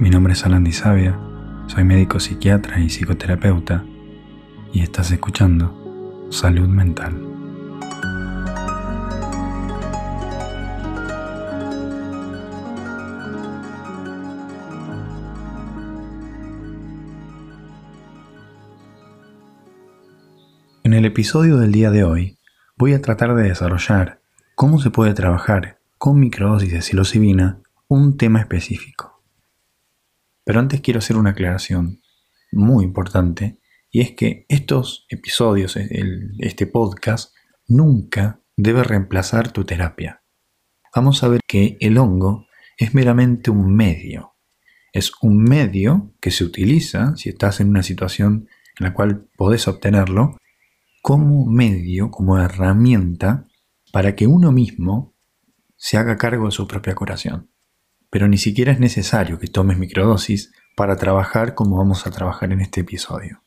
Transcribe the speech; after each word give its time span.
Mi 0.00 0.10
nombre 0.10 0.32
es 0.32 0.46
Alan 0.46 0.70
Sabia, 0.72 1.18
soy 1.66 1.82
médico 1.82 2.20
psiquiatra 2.20 2.78
y 2.78 2.88
psicoterapeuta 2.88 3.84
y 4.72 4.82
estás 4.82 5.10
escuchando 5.10 6.28
Salud 6.30 6.68
Mental. 6.68 7.20
En 20.84 20.94
el 20.94 21.04
episodio 21.06 21.56
del 21.56 21.72
día 21.72 21.90
de 21.90 22.04
hoy 22.04 22.38
voy 22.76 22.94
a 22.94 23.02
tratar 23.02 23.34
de 23.34 23.48
desarrollar 23.48 24.20
cómo 24.54 24.80
se 24.80 24.90
puede 24.90 25.12
trabajar 25.12 25.80
con 25.98 26.20
microdosis 26.20 26.70
de 26.70 26.82
psilocibina 26.82 27.58
un 27.88 28.16
tema 28.16 28.38
específico. 28.38 29.07
Pero 30.48 30.60
antes 30.60 30.80
quiero 30.80 31.00
hacer 31.00 31.18
una 31.18 31.32
aclaración 31.32 32.00
muy 32.52 32.82
importante 32.82 33.58
y 33.90 34.00
es 34.00 34.12
que 34.12 34.46
estos 34.48 35.04
episodios, 35.10 35.76
este 36.38 36.66
podcast, 36.66 37.34
nunca 37.66 38.40
debe 38.56 38.82
reemplazar 38.82 39.52
tu 39.52 39.66
terapia. 39.66 40.22
Vamos 40.94 41.22
a 41.22 41.28
ver 41.28 41.40
que 41.46 41.76
el 41.80 41.98
hongo 41.98 42.46
es 42.78 42.94
meramente 42.94 43.50
un 43.50 43.76
medio. 43.76 44.36
Es 44.94 45.12
un 45.20 45.42
medio 45.42 46.14
que 46.18 46.30
se 46.30 46.44
utiliza 46.44 47.14
si 47.16 47.28
estás 47.28 47.60
en 47.60 47.68
una 47.68 47.82
situación 47.82 48.48
en 48.78 48.86
la 48.86 48.94
cual 48.94 49.28
podés 49.36 49.68
obtenerlo 49.68 50.38
como 51.02 51.44
medio, 51.44 52.10
como 52.10 52.38
herramienta 52.38 53.44
para 53.92 54.16
que 54.16 54.26
uno 54.26 54.50
mismo 54.50 55.14
se 55.76 55.98
haga 55.98 56.16
cargo 56.16 56.46
de 56.46 56.52
su 56.52 56.66
propia 56.66 56.94
curación 56.94 57.50
pero 58.10 58.28
ni 58.28 58.38
siquiera 58.38 58.72
es 58.72 58.80
necesario 58.80 59.38
que 59.38 59.48
tomes 59.48 59.78
microdosis 59.78 60.52
para 60.76 60.96
trabajar 60.96 61.54
como 61.54 61.76
vamos 61.76 62.06
a 62.06 62.10
trabajar 62.10 62.52
en 62.52 62.60
este 62.60 62.80
episodio. 62.80 63.42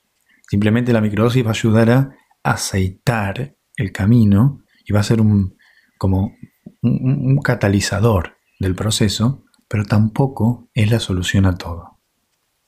Simplemente 0.50 0.94
la 0.94 1.02
microdosis 1.02 1.46
va 1.46 1.50
a 1.50 1.54
ayudar 1.54 1.90
a 1.90 2.12
aceitar 2.44 3.56
el 3.78 3.92
camino 3.92 4.64
y 4.86 4.94
va 4.94 5.00
a 5.00 5.04
ser 5.04 5.22
un, 5.22 5.58
como 5.98 6.36
un, 6.82 7.40
catalizador 7.44 8.38
del 8.60 8.76
proceso, 8.76 9.46
pero 9.68 9.86
tampoco 9.86 10.70
es 10.74 10.92
la 10.92 11.00
solución 11.00 11.46
a 11.46 11.56
todo. 11.56 12.00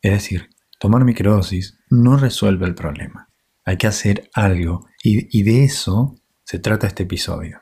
Es 0.01 0.13
decir, 0.13 0.49
tomar 0.79 1.03
microdosis 1.03 1.77
no 1.89 2.17
resuelve 2.17 2.65
el 2.65 2.75
problema. 2.75 3.29
Hay 3.65 3.77
que 3.77 3.87
hacer 3.87 4.29
algo 4.33 4.87
y 5.03 5.43
de 5.43 5.63
eso 5.63 6.15
se 6.43 6.59
trata 6.59 6.87
este 6.87 7.03
episodio. 7.03 7.61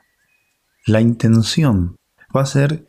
La 0.86 1.00
intención 1.00 1.96
va 2.34 2.42
a 2.42 2.46
ser 2.46 2.88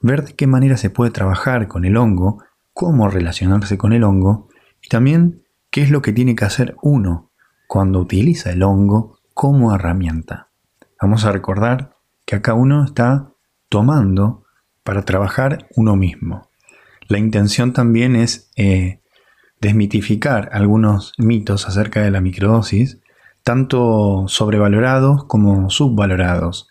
ver 0.00 0.24
de 0.24 0.34
qué 0.34 0.46
manera 0.46 0.76
se 0.76 0.90
puede 0.90 1.10
trabajar 1.10 1.68
con 1.68 1.84
el 1.84 1.96
hongo, 1.96 2.42
cómo 2.72 3.08
relacionarse 3.08 3.78
con 3.78 3.92
el 3.92 4.04
hongo 4.04 4.48
y 4.82 4.88
también 4.88 5.44
qué 5.70 5.82
es 5.82 5.90
lo 5.90 6.02
que 6.02 6.12
tiene 6.12 6.36
que 6.36 6.44
hacer 6.44 6.76
uno 6.82 7.30
cuando 7.66 8.00
utiliza 8.00 8.50
el 8.50 8.62
hongo 8.62 9.18
como 9.32 9.74
herramienta. 9.74 10.48
Vamos 11.00 11.24
a 11.24 11.32
recordar 11.32 11.96
que 12.26 12.36
acá 12.36 12.54
uno 12.54 12.84
está 12.84 13.30
tomando 13.68 14.44
para 14.82 15.04
trabajar 15.04 15.66
uno 15.74 15.96
mismo. 15.96 16.48
La 17.08 17.18
intención 17.18 17.72
también 17.72 18.16
es 18.16 18.50
eh, 18.56 19.00
desmitificar 19.60 20.50
algunos 20.52 21.12
mitos 21.18 21.66
acerca 21.66 22.02
de 22.02 22.10
la 22.10 22.20
microdosis, 22.20 23.00
tanto 23.42 24.24
sobrevalorados 24.26 25.24
como 25.24 25.70
subvalorados. 25.70 26.68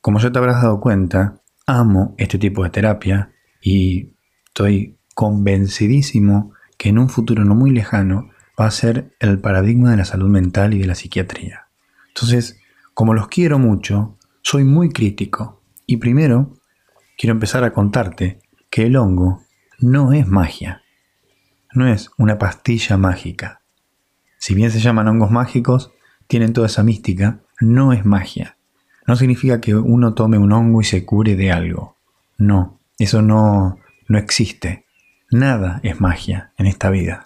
Como 0.00 0.18
ya 0.18 0.30
te 0.30 0.38
habrás 0.38 0.62
dado 0.62 0.80
cuenta, 0.80 1.40
amo 1.66 2.14
este 2.16 2.38
tipo 2.38 2.62
de 2.62 2.70
terapia 2.70 3.32
y 3.60 4.14
estoy 4.46 4.98
convencidísimo 5.14 6.52
que 6.78 6.90
en 6.90 6.98
un 6.98 7.08
futuro 7.08 7.44
no 7.44 7.54
muy 7.54 7.70
lejano 7.70 8.30
va 8.58 8.66
a 8.66 8.70
ser 8.70 9.14
el 9.18 9.40
paradigma 9.40 9.90
de 9.90 9.96
la 9.96 10.04
salud 10.04 10.28
mental 10.28 10.74
y 10.74 10.78
de 10.78 10.86
la 10.86 10.94
psiquiatría. 10.94 11.66
Entonces, 12.08 12.60
como 12.94 13.12
los 13.12 13.28
quiero 13.28 13.58
mucho, 13.58 14.16
soy 14.42 14.64
muy 14.64 14.90
crítico 14.90 15.62
y 15.86 15.96
primero 15.98 16.54
quiero 17.18 17.32
empezar 17.32 17.64
a 17.64 17.72
contarte 17.72 18.40
que 18.70 18.86
el 18.86 18.96
hongo 18.96 19.42
no 19.80 20.12
es 20.12 20.26
magia, 20.26 20.82
no 21.74 21.88
es 21.88 22.10
una 22.16 22.38
pastilla 22.38 22.96
mágica. 22.96 23.62
Si 24.38 24.54
bien 24.54 24.70
se 24.70 24.80
llaman 24.80 25.08
hongos 25.08 25.30
mágicos, 25.30 25.92
tienen 26.28 26.52
toda 26.52 26.68
esa 26.68 26.82
mística, 26.82 27.40
no 27.60 27.92
es 27.92 28.04
magia 28.04 28.55
no 29.06 29.16
significa 29.16 29.60
que 29.60 29.74
uno 29.74 30.14
tome 30.14 30.38
un 30.38 30.52
hongo 30.52 30.80
y 30.80 30.84
se 30.84 31.04
cure 31.04 31.36
de 31.36 31.52
algo. 31.52 31.96
No, 32.38 32.80
eso 32.98 33.22
no, 33.22 33.78
no 34.08 34.18
existe. 34.18 34.84
Nada 35.30 35.80
es 35.82 36.00
magia 36.00 36.52
en 36.58 36.66
esta 36.66 36.90
vida. 36.90 37.22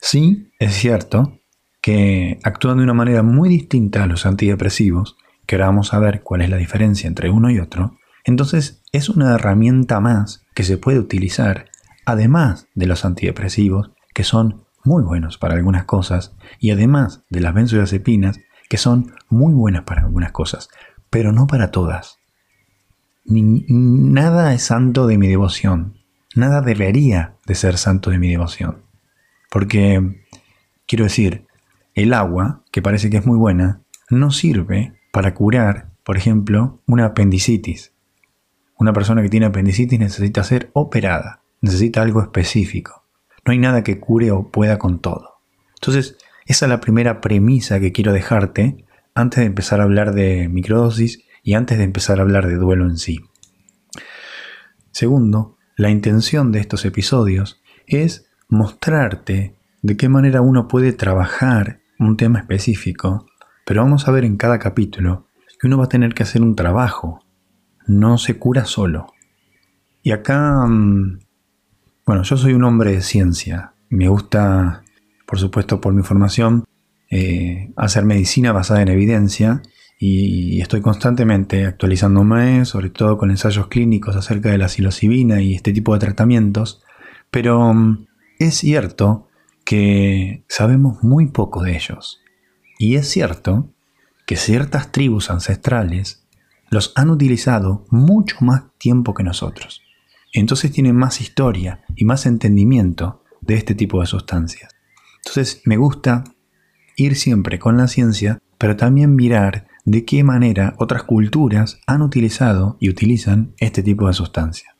Sí, 0.00 0.50
es 0.58 0.74
cierto 0.74 1.40
que 1.80 2.38
actúan 2.42 2.78
de 2.78 2.84
una 2.84 2.94
manera 2.94 3.22
muy 3.22 3.48
distinta 3.48 4.02
a 4.02 4.06
los 4.06 4.26
antidepresivos, 4.26 5.16
que 5.46 5.54
ahora 5.54 5.66
vamos 5.66 5.94
a 5.94 6.00
ver 6.00 6.22
cuál 6.22 6.42
es 6.42 6.50
la 6.50 6.56
diferencia 6.56 7.06
entre 7.06 7.30
uno 7.30 7.50
y 7.50 7.60
otro, 7.60 7.96
entonces 8.24 8.82
es 8.90 9.08
una 9.08 9.34
herramienta 9.34 10.00
más 10.00 10.44
que 10.54 10.64
se 10.64 10.78
puede 10.78 10.98
utilizar, 10.98 11.66
además 12.04 12.66
de 12.74 12.86
los 12.86 13.04
antidepresivos, 13.04 13.92
que 14.12 14.24
son 14.24 14.64
muy 14.84 15.04
buenos 15.04 15.38
para 15.38 15.54
algunas 15.54 15.84
cosas, 15.84 16.34
y 16.58 16.70
además 16.72 17.22
de 17.30 17.40
las 17.40 17.54
benzodiazepinas, 17.54 18.40
que 18.68 18.78
son 18.78 19.12
muy 19.28 19.54
buenas 19.54 19.84
para 19.84 20.02
algunas 20.02 20.32
cosas 20.32 20.68
pero 21.10 21.32
no 21.32 21.46
para 21.46 21.70
todas. 21.70 22.18
nada 23.24 24.54
es 24.54 24.62
santo 24.62 25.06
de 25.06 25.18
mi 25.18 25.28
devoción. 25.28 25.98
Nada 26.34 26.60
debería 26.60 27.36
de 27.46 27.54
ser 27.54 27.78
santo 27.78 28.10
de 28.10 28.18
mi 28.18 28.28
devoción. 28.28 28.82
Porque, 29.50 30.22
quiero 30.86 31.04
decir, 31.04 31.46
el 31.94 32.12
agua, 32.12 32.62
que 32.70 32.82
parece 32.82 33.08
que 33.08 33.16
es 33.16 33.26
muy 33.26 33.38
buena, 33.38 33.80
no 34.10 34.30
sirve 34.30 34.92
para 35.12 35.34
curar, 35.34 35.88
por 36.04 36.16
ejemplo, 36.16 36.80
una 36.86 37.06
apendicitis. 37.06 37.92
Una 38.76 38.92
persona 38.92 39.22
que 39.22 39.30
tiene 39.30 39.46
apendicitis 39.46 39.98
necesita 39.98 40.44
ser 40.44 40.70
operada, 40.74 41.40
necesita 41.62 42.02
algo 42.02 42.20
específico. 42.20 43.02
No 43.46 43.52
hay 43.52 43.58
nada 43.58 43.82
que 43.82 43.98
cure 43.98 44.30
o 44.30 44.50
pueda 44.50 44.78
con 44.78 45.00
todo. 45.00 45.36
Entonces, 45.76 46.18
esa 46.44 46.66
es 46.66 46.70
la 46.70 46.80
primera 46.80 47.20
premisa 47.20 47.80
que 47.80 47.92
quiero 47.92 48.12
dejarte 48.12 48.84
antes 49.16 49.40
de 49.40 49.46
empezar 49.46 49.80
a 49.80 49.84
hablar 49.84 50.14
de 50.14 50.48
microdosis 50.48 51.24
y 51.42 51.54
antes 51.54 51.78
de 51.78 51.84
empezar 51.84 52.18
a 52.18 52.22
hablar 52.22 52.46
de 52.46 52.56
duelo 52.56 52.84
en 52.84 52.98
sí. 52.98 53.18
Segundo, 54.92 55.56
la 55.74 55.90
intención 55.90 56.52
de 56.52 56.60
estos 56.60 56.84
episodios 56.84 57.62
es 57.86 58.30
mostrarte 58.48 59.56
de 59.82 59.96
qué 59.96 60.08
manera 60.10 60.42
uno 60.42 60.68
puede 60.68 60.92
trabajar 60.92 61.80
un 61.98 62.18
tema 62.18 62.40
específico, 62.40 63.26
pero 63.64 63.82
vamos 63.82 64.06
a 64.06 64.12
ver 64.12 64.24
en 64.24 64.36
cada 64.36 64.58
capítulo 64.58 65.26
que 65.58 65.66
uno 65.66 65.78
va 65.78 65.84
a 65.84 65.88
tener 65.88 66.12
que 66.12 66.22
hacer 66.22 66.42
un 66.42 66.54
trabajo, 66.54 67.20
no 67.86 68.18
se 68.18 68.38
cura 68.38 68.66
solo. 68.66 69.14
Y 70.02 70.12
acá, 70.12 70.66
mm, 70.66 71.20
bueno, 72.04 72.22
yo 72.22 72.36
soy 72.36 72.52
un 72.52 72.64
hombre 72.64 72.92
de 72.92 73.00
ciencia, 73.00 73.72
me 73.88 74.08
gusta, 74.08 74.82
por 75.26 75.38
supuesto, 75.38 75.80
por 75.80 75.94
mi 75.94 76.02
formación, 76.02 76.64
eh, 77.10 77.72
hacer 77.76 78.04
medicina 78.04 78.52
basada 78.52 78.82
en 78.82 78.88
evidencia 78.88 79.62
y 79.98 80.60
estoy 80.60 80.82
constantemente 80.82 81.64
actualizándome, 81.64 82.66
sobre 82.66 82.90
todo 82.90 83.16
con 83.16 83.30
ensayos 83.30 83.68
clínicos 83.68 84.14
acerca 84.14 84.50
de 84.50 84.58
la 84.58 84.68
psilocibina 84.68 85.40
y 85.40 85.54
este 85.54 85.72
tipo 85.72 85.94
de 85.94 86.00
tratamientos, 86.00 86.82
pero 87.30 87.72
mm, 87.72 88.06
es 88.38 88.56
cierto 88.56 89.28
que 89.64 90.44
sabemos 90.48 91.02
muy 91.02 91.26
poco 91.28 91.62
de 91.62 91.76
ellos. 91.76 92.20
Y 92.78 92.96
es 92.96 93.08
cierto 93.08 93.72
que 94.26 94.36
ciertas 94.36 94.92
tribus 94.92 95.30
ancestrales 95.30 96.26
los 96.70 96.92
han 96.94 97.10
utilizado 97.10 97.86
mucho 97.90 98.36
más 98.40 98.64
tiempo 98.78 99.14
que 99.14 99.22
nosotros. 99.22 99.82
Entonces 100.32 100.72
tienen 100.72 100.96
más 100.96 101.20
historia 101.20 101.84
y 101.94 102.04
más 102.04 102.26
entendimiento 102.26 103.22
de 103.40 103.54
este 103.54 103.74
tipo 103.74 104.00
de 104.00 104.06
sustancias. 104.06 104.74
Entonces 105.18 105.62
me 105.64 105.76
gusta 105.76 106.24
ir 106.96 107.14
siempre 107.14 107.58
con 107.58 107.76
la 107.76 107.86
ciencia, 107.86 108.40
pero 108.58 108.76
también 108.76 109.14
mirar 109.14 109.68
de 109.84 110.04
qué 110.04 110.24
manera 110.24 110.74
otras 110.78 111.04
culturas 111.04 111.78
han 111.86 112.02
utilizado 112.02 112.76
y 112.80 112.90
utilizan 112.90 113.52
este 113.58 113.82
tipo 113.82 114.08
de 114.08 114.14
sustancia. 114.14 114.76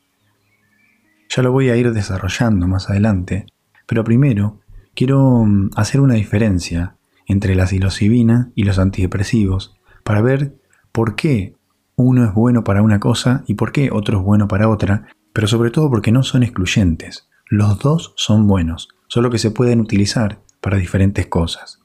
Ya 1.29 1.43
lo 1.43 1.51
voy 1.51 1.69
a 1.69 1.77
ir 1.77 1.93
desarrollando 1.93 2.67
más 2.67 2.89
adelante, 2.89 3.45
pero 3.85 4.03
primero 4.03 4.59
quiero 4.95 5.45
mm, 5.45 5.69
hacer 5.75 6.01
una 6.01 6.15
diferencia 6.15 6.95
entre 7.27 7.55
la 7.55 7.67
psilocibina 7.67 8.51
y 8.55 8.63
los 8.63 8.79
antidepresivos 8.79 9.77
para 10.03 10.21
ver 10.21 10.55
por 10.91 11.15
qué 11.15 11.55
uno 11.95 12.25
es 12.25 12.33
bueno 12.33 12.63
para 12.63 12.81
una 12.81 12.99
cosa 12.99 13.43
y 13.47 13.55
por 13.55 13.71
qué 13.71 13.89
otro 13.91 14.19
es 14.19 14.23
bueno 14.23 14.47
para 14.47 14.69
otra, 14.69 15.07
pero 15.33 15.47
sobre 15.47 15.71
todo 15.71 15.89
porque 15.89 16.11
no 16.11 16.23
son 16.23 16.43
excluyentes. 16.43 17.27
Los 17.49 17.79
dos 17.79 18.13
son 18.17 18.47
buenos, 18.47 18.89
solo 19.07 19.29
que 19.29 19.37
se 19.37 19.51
pueden 19.51 19.79
utilizar 19.79 20.41
para 20.61 20.77
diferentes 20.77 21.27
cosas. 21.27 21.81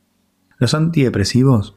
Los 0.63 0.75
antidepresivos, 0.75 1.75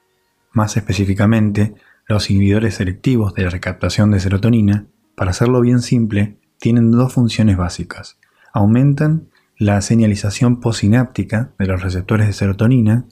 más 0.52 0.78
específicamente 0.78 1.74
los 2.08 2.30
inhibidores 2.30 2.76
selectivos 2.76 3.34
de 3.34 3.42
la 3.42 3.50
recaptación 3.50 4.12
de 4.12 4.20
serotonina, 4.20 4.86
para 5.16 5.32
hacerlo 5.32 5.60
bien 5.62 5.82
simple, 5.82 6.38
tienen 6.60 6.92
dos 6.92 7.12
funciones 7.12 7.58
básicas. 7.58 8.20
Aumentan 8.54 9.30
la 9.58 9.82
señalización 9.82 10.60
posináptica 10.60 11.52
de 11.58 11.66
los 11.66 11.82
receptores 11.82 12.28
de 12.28 12.34
serotonina 12.34 13.08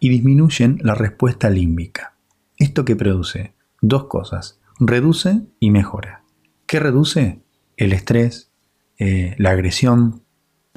y 0.00 0.08
disminuyen 0.08 0.78
la 0.80 0.94
respuesta 0.94 1.50
límbica. 1.50 2.14
¿Esto 2.56 2.86
qué 2.86 2.96
produce? 2.96 3.52
Dos 3.82 4.04
cosas. 4.04 4.62
Reduce 4.80 5.42
y 5.60 5.70
mejora. 5.70 6.24
¿Qué 6.66 6.80
reduce? 6.80 7.42
El 7.76 7.92
estrés, 7.92 8.50
eh, 8.98 9.34
la 9.36 9.50
agresión, 9.50 10.22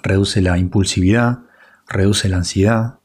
reduce 0.03 0.41
la 0.41 0.57
impulsividad, 0.57 1.45
reduce 1.87 2.27
la 2.27 2.35
ansiedad. 2.35 3.00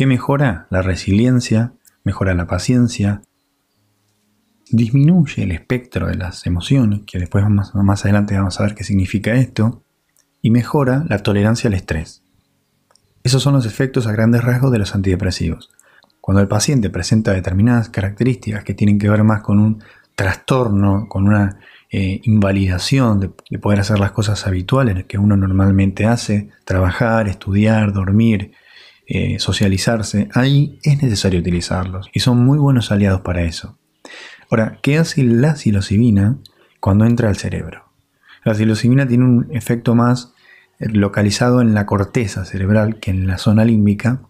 ¿Qué 0.00 0.06
mejora? 0.06 0.66
La 0.70 0.80
resiliencia, 0.80 1.74
mejora 2.04 2.32
la 2.32 2.46
paciencia, 2.46 3.20
disminuye 4.70 5.42
el 5.42 5.52
espectro 5.52 6.06
de 6.06 6.14
las 6.14 6.46
emociones, 6.46 7.02
que 7.06 7.18
después 7.18 7.46
más, 7.50 7.74
más 7.74 8.06
adelante 8.06 8.34
vamos 8.34 8.58
a 8.58 8.62
ver 8.62 8.74
qué 8.74 8.82
significa 8.82 9.34
esto, 9.34 9.82
y 10.40 10.52
mejora 10.52 11.04
la 11.06 11.18
tolerancia 11.18 11.68
al 11.68 11.74
estrés. 11.74 12.22
Esos 13.24 13.42
son 13.42 13.52
los 13.52 13.66
efectos 13.66 14.06
a 14.06 14.12
grandes 14.12 14.42
rasgos 14.42 14.72
de 14.72 14.78
los 14.78 14.94
antidepresivos. 14.94 15.68
Cuando 16.22 16.40
el 16.40 16.48
paciente 16.48 16.88
presenta 16.88 17.34
determinadas 17.34 17.90
características 17.90 18.64
que 18.64 18.72
tienen 18.72 18.98
que 18.98 19.10
ver 19.10 19.22
más 19.22 19.42
con 19.42 19.58
un 19.58 19.84
trastorno, 20.14 21.08
con 21.10 21.28
una 21.28 21.58
eh, 21.90 22.22
invalidación 22.24 23.20
de, 23.20 23.58
poder 23.58 23.80
hacer 23.80 24.00
las 24.00 24.12
cosas 24.12 24.46
habituales 24.46 25.04
que 25.04 25.18
uno 25.18 25.36
normalmente 25.36 26.06
hace, 26.06 26.48
trabajar, 26.64 27.28
estudiar, 27.28 27.92
dormir, 27.92 28.52
eh, 29.12 29.40
socializarse, 29.40 30.28
ahí 30.34 30.78
es 30.84 31.02
necesario 31.02 31.40
utilizarlos 31.40 32.08
y 32.12 32.20
son 32.20 32.44
muy 32.44 32.58
buenos 32.58 32.92
aliados 32.92 33.22
para 33.22 33.42
eso. 33.42 33.76
Ahora, 34.48 34.78
¿qué 34.82 34.98
hace 34.98 35.24
la 35.24 35.56
psilocibina 35.56 36.38
cuando 36.78 37.04
entra 37.06 37.28
al 37.28 37.36
cerebro? 37.36 37.86
La 38.44 38.54
psilocibina 38.54 39.08
tiene 39.08 39.24
un 39.24 39.48
efecto 39.50 39.96
más 39.96 40.32
eh, 40.78 40.88
localizado 40.90 41.60
en 41.60 41.74
la 41.74 41.86
corteza 41.86 42.44
cerebral 42.44 43.00
que 43.00 43.10
en 43.10 43.26
la 43.26 43.36
zona 43.38 43.64
límbica 43.64 44.22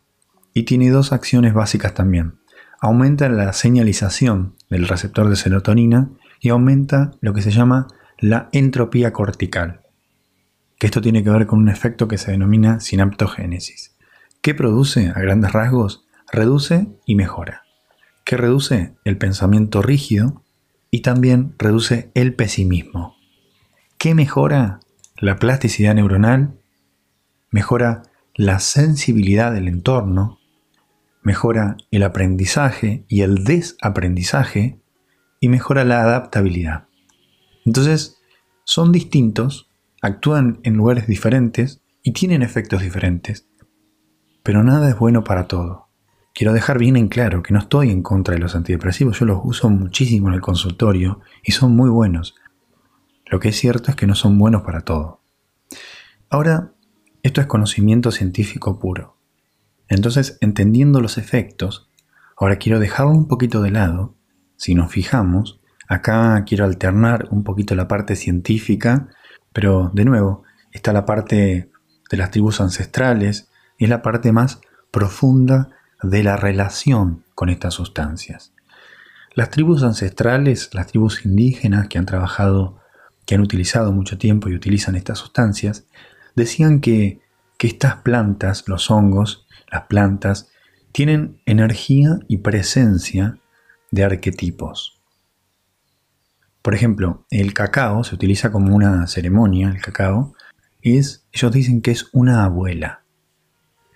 y 0.54 0.62
tiene 0.62 0.88
dos 0.88 1.12
acciones 1.12 1.52
básicas 1.52 1.92
también. 1.92 2.36
Aumenta 2.80 3.28
la 3.28 3.52
señalización 3.52 4.54
del 4.70 4.88
receptor 4.88 5.28
de 5.28 5.36
serotonina 5.36 6.08
y 6.40 6.48
aumenta 6.48 7.10
lo 7.20 7.34
que 7.34 7.42
se 7.42 7.50
llama 7.50 7.86
la 8.18 8.48
entropía 8.52 9.12
cortical, 9.12 9.82
que 10.78 10.86
esto 10.86 11.02
tiene 11.02 11.22
que 11.22 11.28
ver 11.28 11.46
con 11.46 11.58
un 11.58 11.68
efecto 11.68 12.08
que 12.08 12.16
se 12.16 12.30
denomina 12.30 12.80
sinaptogénesis. 12.80 13.94
¿Qué 14.42 14.54
produce 14.54 15.10
a 15.10 15.20
grandes 15.20 15.52
rasgos? 15.52 16.06
Reduce 16.32 16.86
y 17.04 17.14
mejora. 17.14 17.64
¿Qué 18.24 18.38
reduce? 18.38 18.94
El 19.04 19.18
pensamiento 19.18 19.82
rígido 19.82 20.42
y 20.90 21.02
también 21.02 21.54
reduce 21.58 22.10
el 22.14 22.34
pesimismo. 22.34 23.16
¿Qué 23.98 24.14
mejora? 24.14 24.80
La 25.18 25.36
plasticidad 25.36 25.94
neuronal, 25.94 26.58
mejora 27.50 28.04
la 28.34 28.60
sensibilidad 28.60 29.52
del 29.52 29.68
entorno, 29.68 30.38
mejora 31.22 31.76
el 31.90 32.02
aprendizaje 32.02 33.04
y 33.08 33.20
el 33.20 33.44
desaprendizaje 33.44 34.80
y 35.38 35.50
mejora 35.50 35.84
la 35.84 36.00
adaptabilidad. 36.00 36.86
Entonces, 37.66 38.22
son 38.64 38.90
distintos, 38.90 39.68
actúan 40.00 40.60
en 40.62 40.78
lugares 40.78 41.06
diferentes 41.06 41.82
y 42.02 42.12
tienen 42.12 42.40
efectos 42.40 42.80
diferentes, 42.80 43.49
pero 44.50 44.64
nada 44.64 44.88
es 44.88 44.98
bueno 44.98 45.22
para 45.22 45.46
todo. 45.46 45.86
Quiero 46.34 46.52
dejar 46.52 46.76
bien 46.76 46.96
en 46.96 47.06
claro 47.06 47.40
que 47.40 47.54
no 47.54 47.60
estoy 47.60 47.90
en 47.90 48.02
contra 48.02 48.34
de 48.34 48.40
los 48.40 48.56
antidepresivos, 48.56 49.20
yo 49.20 49.24
los 49.24 49.38
uso 49.44 49.70
muchísimo 49.70 50.26
en 50.26 50.34
el 50.34 50.40
consultorio 50.40 51.20
y 51.44 51.52
son 51.52 51.76
muy 51.76 51.88
buenos, 51.88 52.34
lo 53.26 53.38
que 53.38 53.50
es 53.50 53.56
cierto 53.56 53.92
es 53.92 53.96
que 53.96 54.08
no 54.08 54.16
son 54.16 54.36
buenos 54.38 54.62
para 54.62 54.80
todo. 54.80 55.20
Ahora, 56.30 56.72
esto 57.22 57.40
es 57.40 57.46
conocimiento 57.46 58.10
científico 58.10 58.80
puro. 58.80 59.18
Entonces, 59.86 60.36
entendiendo 60.40 61.00
los 61.00 61.16
efectos, 61.16 61.88
ahora 62.36 62.56
quiero 62.56 62.80
dejarlo 62.80 63.12
un 63.12 63.28
poquito 63.28 63.62
de 63.62 63.70
lado. 63.70 64.16
Si 64.56 64.74
nos 64.74 64.90
fijamos, 64.90 65.60
acá 65.86 66.42
quiero 66.44 66.64
alternar 66.64 67.28
un 67.30 67.44
poquito 67.44 67.76
la 67.76 67.86
parte 67.86 68.16
científica, 68.16 69.10
pero 69.52 69.92
de 69.94 70.04
nuevo, 70.04 70.42
está 70.72 70.92
la 70.92 71.06
parte 71.06 71.70
de 72.10 72.16
las 72.16 72.32
tribus 72.32 72.60
ancestrales 72.60 73.46
es 73.84 73.90
la 73.90 74.02
parte 74.02 74.32
más 74.32 74.60
profunda 74.90 75.70
de 76.02 76.22
la 76.22 76.36
relación 76.36 77.24
con 77.34 77.48
estas 77.48 77.74
sustancias. 77.74 78.52
Las 79.34 79.50
tribus 79.50 79.82
ancestrales, 79.82 80.70
las 80.72 80.88
tribus 80.88 81.24
indígenas 81.24 81.88
que 81.88 81.98
han 81.98 82.06
trabajado 82.06 82.80
que 83.26 83.36
han 83.36 83.42
utilizado 83.42 83.92
mucho 83.92 84.18
tiempo 84.18 84.48
y 84.48 84.56
utilizan 84.56 84.96
estas 84.96 85.18
sustancias, 85.18 85.84
decían 86.34 86.80
que, 86.80 87.20
que 87.58 87.68
estas 87.68 87.96
plantas, 87.96 88.64
los 88.66 88.90
hongos, 88.90 89.46
las 89.70 89.82
plantas, 89.82 90.48
tienen 90.90 91.40
energía 91.46 92.18
y 92.26 92.38
presencia 92.38 93.38
de 93.92 94.02
arquetipos. 94.02 95.00
Por 96.62 96.74
ejemplo, 96.74 97.24
el 97.30 97.54
cacao 97.54 98.02
se 98.04 98.14
utiliza 98.14 98.50
como 98.50 98.74
una 98.74 99.06
ceremonia, 99.06 99.68
el 99.68 99.80
cacao, 99.80 100.34
es, 100.82 101.24
ellos 101.32 101.52
dicen 101.52 101.82
que 101.82 101.92
es 101.92 102.08
una 102.12 102.44
abuela. 102.44 102.99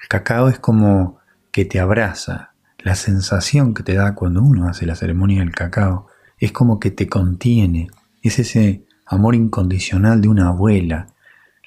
El 0.04 0.08
cacao 0.08 0.50
es 0.50 0.58
como 0.58 1.16
que 1.50 1.64
te 1.64 1.80
abraza, 1.80 2.52
la 2.78 2.94
sensación 2.94 3.72
que 3.72 3.82
te 3.82 3.94
da 3.94 4.14
cuando 4.14 4.42
uno 4.42 4.68
hace 4.68 4.84
la 4.84 4.96
ceremonia 4.96 5.40
del 5.40 5.54
cacao 5.54 6.08
es 6.38 6.52
como 6.52 6.78
que 6.78 6.90
te 6.90 7.08
contiene, 7.08 7.88
es 8.22 8.38
ese 8.38 8.84
amor 9.06 9.34
incondicional 9.34 10.20
de 10.20 10.28
una 10.28 10.48
abuela. 10.48 11.06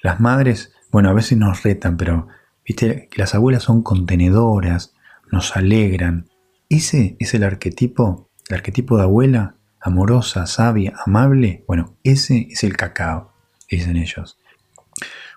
Las 0.04 0.20
madres, 0.20 0.72
bueno, 0.92 1.10
a 1.10 1.14
veces 1.14 1.36
nos 1.36 1.64
retan, 1.64 1.96
pero 1.96 2.28
viste 2.64 3.08
que 3.10 3.20
las 3.20 3.34
abuelas 3.34 3.64
son 3.64 3.82
contenedoras, 3.82 4.94
nos 5.32 5.56
alegran. 5.56 6.28
Ese 6.68 7.16
es 7.18 7.34
el 7.34 7.42
arquetipo, 7.42 8.30
el 8.48 8.54
arquetipo 8.54 8.98
de 8.98 9.02
abuela, 9.02 9.56
amorosa, 9.80 10.46
sabia, 10.46 10.94
amable. 11.04 11.64
Bueno, 11.66 11.96
ese 12.04 12.46
es 12.52 12.62
el 12.62 12.76
cacao, 12.76 13.32
dicen 13.68 13.96
ellos. 13.96 14.38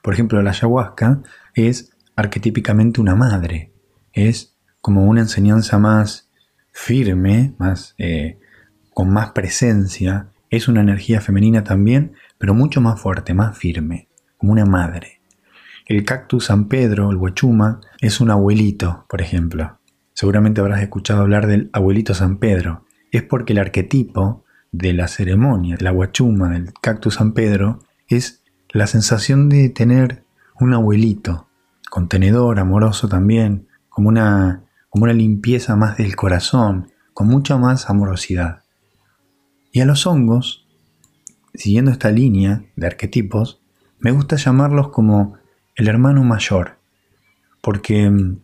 Por 0.04 0.14
ejemplo, 0.14 0.40
la 0.44 0.52
ayahuasca 0.52 1.24
es 1.56 1.91
arquetípicamente 2.22 3.02
una 3.02 3.16
madre, 3.16 3.74
es 4.14 4.56
como 4.80 5.06
una 5.06 5.22
enseñanza 5.22 5.78
más 5.78 6.30
firme, 6.72 7.54
más, 7.58 7.96
eh, 7.98 8.40
con 8.94 9.12
más 9.12 9.32
presencia, 9.32 10.30
es 10.50 10.68
una 10.68 10.82
energía 10.82 11.22
femenina 11.22 11.64
también, 11.64 12.14
pero 12.38 12.54
mucho 12.54 12.82
más 12.82 13.00
fuerte, 13.00 13.34
más 13.34 13.58
firme, 13.58 14.08
como 14.38 14.52
una 14.52 14.66
madre. 14.66 15.22
El 15.88 16.06
cactus 16.06 16.46
San 16.46 16.68
Pedro, 16.68 17.12
el 17.12 17.18
huachuma, 17.18 17.82
es 18.00 18.22
un 18.22 18.32
abuelito, 18.32 19.06
por 19.10 19.22
ejemplo. 19.22 19.80
Seguramente 20.14 20.62
habrás 20.62 20.82
escuchado 20.82 21.22
hablar 21.22 21.48
del 21.48 21.70
abuelito 21.74 22.14
San 22.14 22.38
Pedro. 22.38 22.86
Es 23.12 23.24
porque 23.24 23.54
el 23.54 23.60
arquetipo 23.60 24.44
de 24.72 24.94
la 24.94 25.08
ceremonia, 25.08 25.76
de 25.76 25.84
la 25.84 25.92
huachuma, 25.92 26.50
del 26.50 26.74
cactus 26.82 27.16
San 27.16 27.34
Pedro, 27.34 27.80
es 28.08 28.44
la 28.70 28.88
sensación 28.88 29.50
de 29.50 29.70
tener 29.70 30.24
un 30.60 30.74
abuelito, 30.74 31.48
contenedor, 31.92 32.58
amoroso 32.58 33.10
también, 33.10 33.68
como 33.90 34.08
una, 34.08 34.64
como 34.90 35.04
una 35.04 35.14
limpieza 35.14 35.76
más 35.76 35.98
del 35.98 36.16
corazón, 36.16 36.90
con 37.14 37.28
mucha 37.28 37.58
más 37.58 37.90
amorosidad. 37.90 38.64
Y 39.74 39.82
a 39.82 39.86
los 39.86 40.08
hongos, 40.08 40.66
siguiendo 41.54 41.92
esta 41.92 42.10
línea 42.10 42.64
de 42.78 42.88
arquetipos, 42.88 43.62
me 44.00 44.12
gusta 44.12 44.38
llamarlos 44.38 44.88
como 44.88 45.34
el 45.76 45.90
hermano 45.90 46.24
mayor, 46.24 46.78
porque 47.62 48.10
mm, 48.10 48.40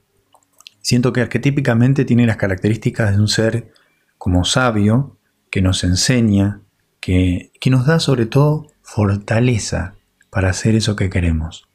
siento 0.81 1.13
que 1.13 1.21
arquetípicamente 1.21 2.03
tiene 2.03 2.27
las 2.27 2.35
características 2.35 3.13
de 3.15 3.21
un 3.21 3.29
ser 3.29 3.71
como 4.17 4.43
sabio, 4.43 5.17
que 5.49 5.61
nos 5.61 5.85
enseña, 5.85 6.59
que, 6.99 7.53
que 7.61 7.69
nos 7.69 7.85
da 7.85 8.01
sobre 8.01 8.25
todo 8.25 8.67
fortaleza 8.81 9.95
para 10.29 10.49
hacer 10.49 10.75
eso 10.75 10.97
que 10.97 11.09
queremos. 11.09 11.66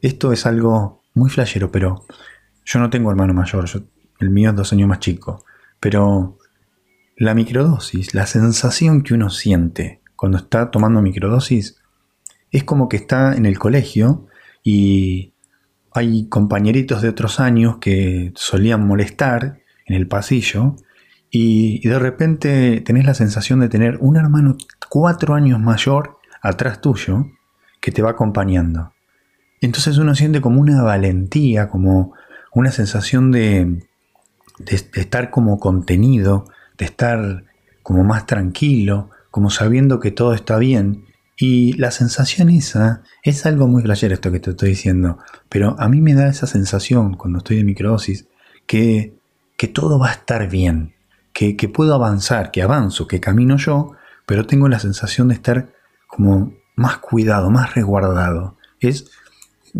Esto 0.00 0.32
es 0.32 0.46
algo 0.46 1.02
muy 1.14 1.30
flashero, 1.30 1.70
pero 1.70 2.06
yo 2.64 2.78
no 2.78 2.90
tengo 2.90 3.10
hermano 3.10 3.34
mayor, 3.34 3.64
el 4.20 4.30
mío 4.30 4.50
es 4.50 4.56
dos 4.56 4.72
años 4.72 4.88
más 4.88 5.00
chico, 5.00 5.44
pero 5.80 6.38
la 7.16 7.34
microdosis, 7.34 8.14
la 8.14 8.26
sensación 8.26 9.02
que 9.02 9.14
uno 9.14 9.30
siente 9.30 10.02
cuando 10.16 10.38
está 10.38 10.70
tomando 10.70 11.00
microdosis, 11.00 11.80
es 12.50 12.64
como 12.64 12.88
que 12.88 12.96
está 12.96 13.34
en 13.34 13.46
el 13.46 13.58
colegio 13.58 14.26
y 14.62 15.34
hay 15.92 16.28
compañeritos 16.28 17.02
de 17.02 17.08
otros 17.08 17.40
años 17.40 17.78
que 17.78 18.32
solían 18.34 18.86
molestar 18.86 19.60
en 19.86 19.94
el 19.94 20.08
pasillo 20.08 20.76
y, 21.30 21.86
de 21.86 21.98
repente 21.98 22.80
tenés 22.80 23.04
la 23.04 23.14
sensación 23.14 23.60
de 23.60 23.68
tener 23.68 23.98
un 24.00 24.16
hermano 24.16 24.56
cuatro 24.88 25.34
años 25.34 25.60
mayor 25.60 26.18
atrás 26.42 26.80
tuyo 26.80 27.26
que 27.80 27.92
te 27.92 28.02
va 28.02 28.10
acompañando. 28.10 28.92
Entonces 29.60 29.98
uno 29.98 30.14
siente 30.14 30.40
como 30.40 30.60
una 30.60 30.82
valentía, 30.82 31.68
como 31.68 32.14
una 32.52 32.70
sensación 32.70 33.32
de, 33.32 33.82
de 34.58 35.00
estar 35.00 35.30
como 35.30 35.58
contenido, 35.58 36.44
de 36.78 36.84
estar 36.84 37.44
como 37.82 38.04
más 38.04 38.26
tranquilo, 38.26 39.10
como 39.30 39.50
sabiendo 39.50 40.00
que 40.00 40.10
todo 40.10 40.32
está 40.32 40.56
bien 40.56 41.04
Y 41.38 41.74
la 41.74 41.90
sensación 41.90 42.48
esa 42.48 43.02
es 43.22 43.44
algo 43.44 43.68
muy 43.68 43.82
flashero 43.82 44.14
esto 44.14 44.32
que 44.32 44.40
te 44.40 44.50
estoy 44.50 44.70
diciendo, 44.70 45.18
pero 45.50 45.76
a 45.78 45.88
mí 45.90 46.00
me 46.00 46.14
da 46.14 46.28
esa 46.28 46.46
sensación 46.46 47.14
cuando 47.14 47.38
estoy 47.38 47.58
en 47.58 47.66
microdosis 47.66 48.26
que, 48.66 49.14
que 49.58 49.68
todo 49.68 49.98
va 49.98 50.08
a 50.08 50.12
estar 50.12 50.48
bien, 50.48 50.94
que, 51.34 51.54
que 51.54 51.68
puedo 51.68 51.94
avanzar, 51.94 52.50
que 52.50 52.62
avanzo, 52.62 53.06
que 53.06 53.20
camino 53.20 53.58
yo, 53.58 53.92
pero 54.24 54.46
tengo 54.46 54.68
la 54.70 54.78
sensación 54.78 55.28
de 55.28 55.34
estar 55.34 55.68
como 56.06 56.54
más 56.74 56.96
cuidado, 56.96 57.50
más 57.50 57.74
resguardado. 57.74 58.56
Es, 58.80 59.10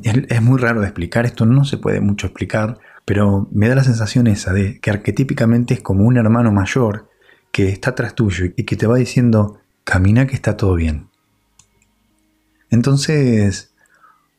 es, 0.02 0.42
muy 0.42 0.58
raro 0.58 0.80
de 0.80 0.86
explicar, 0.86 1.26
esto 1.26 1.46
no 1.46 1.64
se 1.64 1.78
puede 1.78 2.00
mucho 2.00 2.26
explicar, 2.26 2.78
pero 3.04 3.48
me 3.52 3.68
da 3.68 3.74
la 3.74 3.84
sensación 3.84 4.26
esa 4.26 4.52
de 4.52 4.80
que 4.80 4.90
arquetípicamente 4.90 5.74
es 5.74 5.80
como 5.80 6.04
un 6.04 6.16
hermano 6.16 6.52
mayor 6.52 7.08
que 7.52 7.68
está 7.68 7.94
tras 7.94 8.14
tuyo 8.14 8.46
y 8.56 8.64
que 8.64 8.76
te 8.76 8.86
va 8.86 8.96
diciendo, 8.96 9.60
camina 9.84 10.26
que 10.26 10.34
está 10.34 10.56
todo 10.56 10.74
bien. 10.74 11.08
Entonces, 12.70 13.72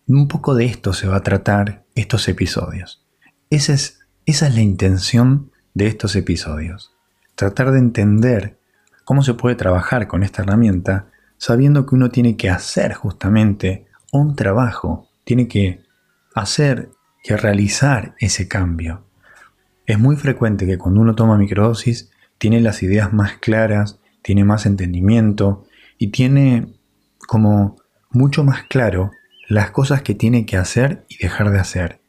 un 0.07 0.27
poco 0.27 0.53
de 0.55 0.65
esto 0.65 0.93
se 0.93 1.07
va 1.07 1.17
a 1.17 1.23
tratar 1.23 1.85
estos 1.95 2.27
episodios. 2.27 3.03
Esa 3.49 3.73
es, 3.73 3.99
esa 4.25 4.47
es 4.47 4.55
la 4.55 4.61
intención 4.61 5.51
de 5.73 5.87
estos 5.87 6.15
episodios. 6.15 6.93
Tratar 7.35 7.71
de 7.71 7.79
entender 7.79 8.59
cómo 9.05 9.23
se 9.23 9.33
puede 9.33 9.55
trabajar 9.55 10.07
con 10.07 10.23
esta 10.23 10.43
herramienta 10.43 11.07
sabiendo 11.37 11.85
que 11.85 11.95
uno 11.95 12.09
tiene 12.09 12.35
que 12.35 12.49
hacer 12.49 12.93
justamente 12.93 13.85
un 14.11 14.35
trabajo, 14.35 15.06
tiene 15.27 15.49
que 15.49 15.83
hacer, 16.33 16.89
que 17.21 17.35
realizar 17.35 18.15
ese 18.17 18.47
cambio. 18.47 19.03
Es 19.85 19.99
muy 19.99 20.15
frecuente 20.15 20.65
que 20.65 20.77
cuando 20.77 21.01
uno 21.01 21.15
toma 21.15 21.37
microdosis 21.37 22.09
tiene 22.37 22.61
las 22.61 22.81
ideas 22.81 23.11
más 23.11 23.37
claras, 23.39 23.99
tiene 24.21 24.45
más 24.45 24.65
entendimiento 24.65 25.65
y 25.97 26.11
tiene 26.11 26.73
como 27.27 27.75
mucho 28.09 28.45
más 28.45 28.63
claro 28.69 29.11
las 29.49 29.71
cosas 29.71 30.01
que 30.01 30.15
tiene 30.15 30.45
que 30.45 30.55
hacer 30.55 31.05
y 31.09 31.17
dejar 31.17 31.51
de 31.51 31.59
hacer. 31.59 31.99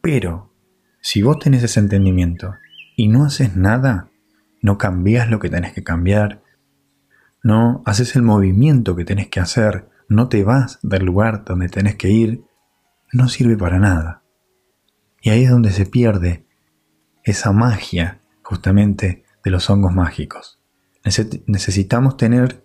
Pero, 0.00 0.52
si 1.00 1.20
vos 1.20 1.40
tenés 1.40 1.64
ese 1.64 1.80
entendimiento 1.80 2.54
y 2.94 3.08
no 3.08 3.24
haces 3.24 3.56
nada, 3.56 4.08
no 4.60 4.78
cambias 4.78 5.28
lo 5.28 5.40
que 5.40 5.50
tenés 5.50 5.72
que 5.72 5.82
cambiar, 5.82 6.44
no 7.42 7.82
haces 7.86 8.14
el 8.14 8.22
movimiento 8.22 8.94
que 8.94 9.04
tenés 9.04 9.26
que 9.26 9.40
hacer, 9.40 9.88
no 10.08 10.28
te 10.28 10.44
vas 10.44 10.78
del 10.82 11.04
lugar 11.04 11.44
donde 11.44 11.68
tenés 11.68 11.96
que 11.96 12.08
ir, 12.08 12.44
no 13.12 13.28
sirve 13.28 13.56
para 13.56 13.78
nada. 13.78 14.22
Y 15.20 15.30
ahí 15.30 15.44
es 15.44 15.50
donde 15.50 15.70
se 15.70 15.86
pierde 15.86 16.46
esa 17.22 17.52
magia 17.52 18.20
justamente 18.42 19.24
de 19.44 19.50
los 19.50 19.70
hongos 19.70 19.92
mágicos. 19.92 20.58
Necesitamos 21.46 22.16
tener 22.16 22.64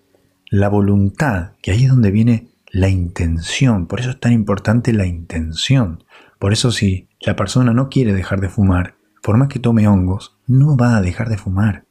la 0.49 0.69
voluntad, 0.69 1.51
que 1.61 1.71
ahí 1.71 1.83
es 1.83 1.89
donde 1.89 2.11
viene 2.11 2.49
la 2.71 2.89
intención. 2.89 3.87
Por 3.87 3.99
eso 3.99 4.11
es 4.11 4.19
tan 4.19 4.31
importante 4.31 4.93
la 4.93 5.05
intención. 5.05 6.03
Por 6.39 6.53
eso 6.53 6.71
si 6.71 7.09
la 7.19 7.35
persona 7.35 7.73
no 7.73 7.89
quiere 7.89 8.13
dejar 8.13 8.41
de 8.41 8.49
fumar, 8.49 8.95
por 9.21 9.37
más 9.37 9.49
que 9.49 9.59
tome 9.59 9.87
hongos, 9.87 10.37
no 10.47 10.77
va 10.77 10.97
a 10.97 11.01
dejar 11.01 11.29
de 11.29 11.37
fumar. 11.37 11.85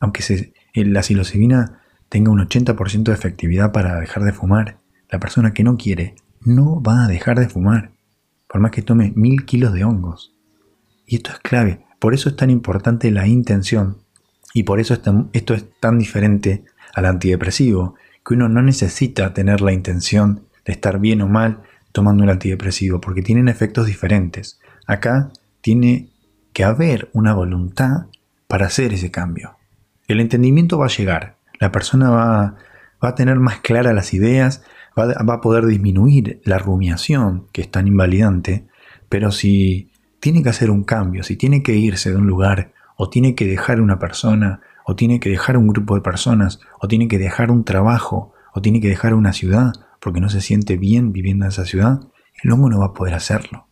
Aunque 0.00 0.22
se, 0.22 0.52
la 0.74 1.02
psilocibina 1.02 1.80
tenga 2.08 2.30
un 2.30 2.40
80% 2.40 3.04
de 3.04 3.12
efectividad 3.14 3.72
para 3.72 3.98
dejar 3.98 4.24
de 4.24 4.32
fumar, 4.32 4.78
la 5.10 5.18
persona 5.20 5.54
que 5.54 5.64
no 5.64 5.76
quiere 5.76 6.16
no 6.44 6.82
va 6.82 7.04
a 7.04 7.08
dejar 7.08 7.38
de 7.38 7.48
fumar, 7.48 7.92
por 8.48 8.60
más 8.60 8.70
que 8.70 8.82
tome 8.82 9.12
mil 9.16 9.44
kilos 9.44 9.72
de 9.72 9.84
hongos. 9.84 10.34
Y 11.06 11.16
esto 11.16 11.32
es 11.32 11.38
clave, 11.40 11.84
por 11.98 12.14
eso 12.14 12.28
es 12.28 12.36
tan 12.36 12.50
importante 12.50 13.10
la 13.10 13.26
intención 13.26 13.98
y 14.54 14.62
por 14.62 14.78
eso 14.78 14.94
esto 15.32 15.54
es 15.54 15.66
tan 15.80 15.98
diferente 15.98 16.64
al 16.94 17.06
antidepresivo, 17.06 17.96
que 18.24 18.34
uno 18.34 18.48
no 18.48 18.62
necesita 18.62 19.34
tener 19.34 19.60
la 19.60 19.72
intención 19.72 20.46
de 20.64 20.72
estar 20.72 21.00
bien 21.00 21.20
o 21.22 21.28
mal 21.28 21.62
tomando 21.92 22.24
el 22.24 22.30
antidepresivo, 22.30 23.00
porque 23.00 23.22
tienen 23.22 23.48
efectos 23.48 23.86
diferentes. 23.86 24.60
Acá 24.86 25.30
tiene 25.60 26.08
que 26.52 26.64
haber 26.64 27.10
una 27.12 27.34
voluntad 27.34 28.06
para 28.46 28.66
hacer 28.66 28.92
ese 28.92 29.10
cambio. 29.10 29.56
El 30.06 30.20
entendimiento 30.20 30.78
va 30.78 30.86
a 30.86 30.96
llegar, 30.96 31.36
la 31.58 31.72
persona 31.72 32.10
va, 32.10 32.56
a 33.00 33.14
tener 33.14 33.36
más 33.36 33.60
claras 33.60 33.94
las 33.94 34.14
ideas, 34.14 34.62
va, 34.98 35.34
a 35.34 35.40
poder 35.40 35.66
disminuir 35.66 36.40
la 36.44 36.58
rumiación, 36.58 37.46
que 37.52 37.62
es 37.62 37.70
tan 37.70 37.86
invalidante, 37.86 38.66
pero 39.08 39.30
si 39.32 39.90
tiene 40.20 40.42
que 40.42 40.48
hacer 40.48 40.70
un 40.70 40.84
cambio, 40.84 41.22
si 41.22 41.36
tiene 41.36 41.62
que 41.62 41.74
irse 41.74 42.10
de 42.10 42.16
un 42.16 42.26
lugar, 42.26 42.72
o 42.96 43.10
tiene 43.10 43.34
que 43.34 43.46
dejar 43.46 43.80
una 43.80 43.98
persona, 43.98 44.60
o 44.86 44.96
tiene 44.96 45.20
que 45.20 45.30
dejar 45.30 45.56
un 45.56 45.68
grupo 45.68 45.94
de 45.94 46.00
personas, 46.00 46.60
o 46.80 46.88
tiene 46.88 47.08
que 47.08 47.18
dejar 47.18 47.50
un 47.50 47.64
trabajo, 47.64 48.32
o 48.54 48.62
tiene 48.62 48.80
que 48.80 48.88
dejar 48.88 49.14
una 49.14 49.32
ciudad 49.32 49.72
porque 50.00 50.20
no 50.20 50.28
se 50.28 50.40
siente 50.40 50.76
bien 50.76 51.12
viviendo 51.12 51.46
en 51.46 51.50
esa 51.50 51.64
ciudad, 51.64 52.00
el 52.42 52.52
hongo 52.52 52.68
no 52.68 52.80
va 52.80 52.86
a 52.86 52.92
poder 52.92 53.14
hacerlo. 53.14 53.66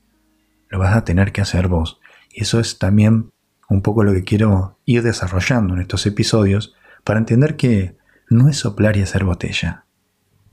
Lo 0.71 0.79
vas 0.79 0.97
a 0.97 1.05
tener 1.05 1.31
que 1.31 1.43
hacer 1.43 1.69
vos. 1.69 2.01
Y 2.33 2.43
eso 2.43 2.59
es 2.59 2.79
también 2.79 3.31
un 3.69 3.83
poco 3.83 4.03
lo 4.03 4.13
que 4.13 4.25
quiero 4.25 4.79
ir 4.87 5.03
desarrollando 5.03 5.75
en 5.75 5.83
estos 5.83 6.07
episodios 6.07 6.75
para 7.05 7.19
entender 7.19 7.57
que 7.57 7.97
no 8.31 8.49
es 8.49 8.57
soplar 8.57 8.97
y 8.97 9.03
hacer 9.03 9.25
botella. 9.25 9.85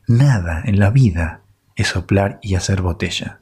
Nada 0.09 0.63
en 0.65 0.79
la 0.79 0.89
vida 0.89 1.43
es 1.75 1.89
soplar 1.89 2.39
y 2.41 2.55
hacer 2.55 2.81
botella. 2.81 3.41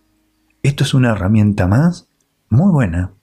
Esto 0.63 0.83
es 0.83 0.93
una 0.93 1.11
herramienta 1.11 1.65
más 1.65 2.09
muy 2.49 2.73
buena, 2.73 3.13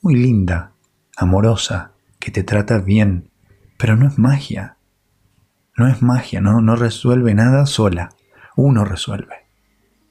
muy 0.00 0.14
linda, 0.14 0.72
amorosa, 1.14 1.92
que 2.18 2.30
te 2.30 2.44
trata 2.44 2.78
bien, 2.78 3.30
pero 3.76 3.94
no 3.94 4.08
es 4.08 4.16
magia. 4.16 4.78
No 5.76 5.86
es 5.86 6.00
magia, 6.00 6.40
no, 6.40 6.76
resuelve 6.76 7.34
nada 7.34 7.66
sola. 7.66 8.08
Uno 8.56 8.86
resuelve. 8.86 9.34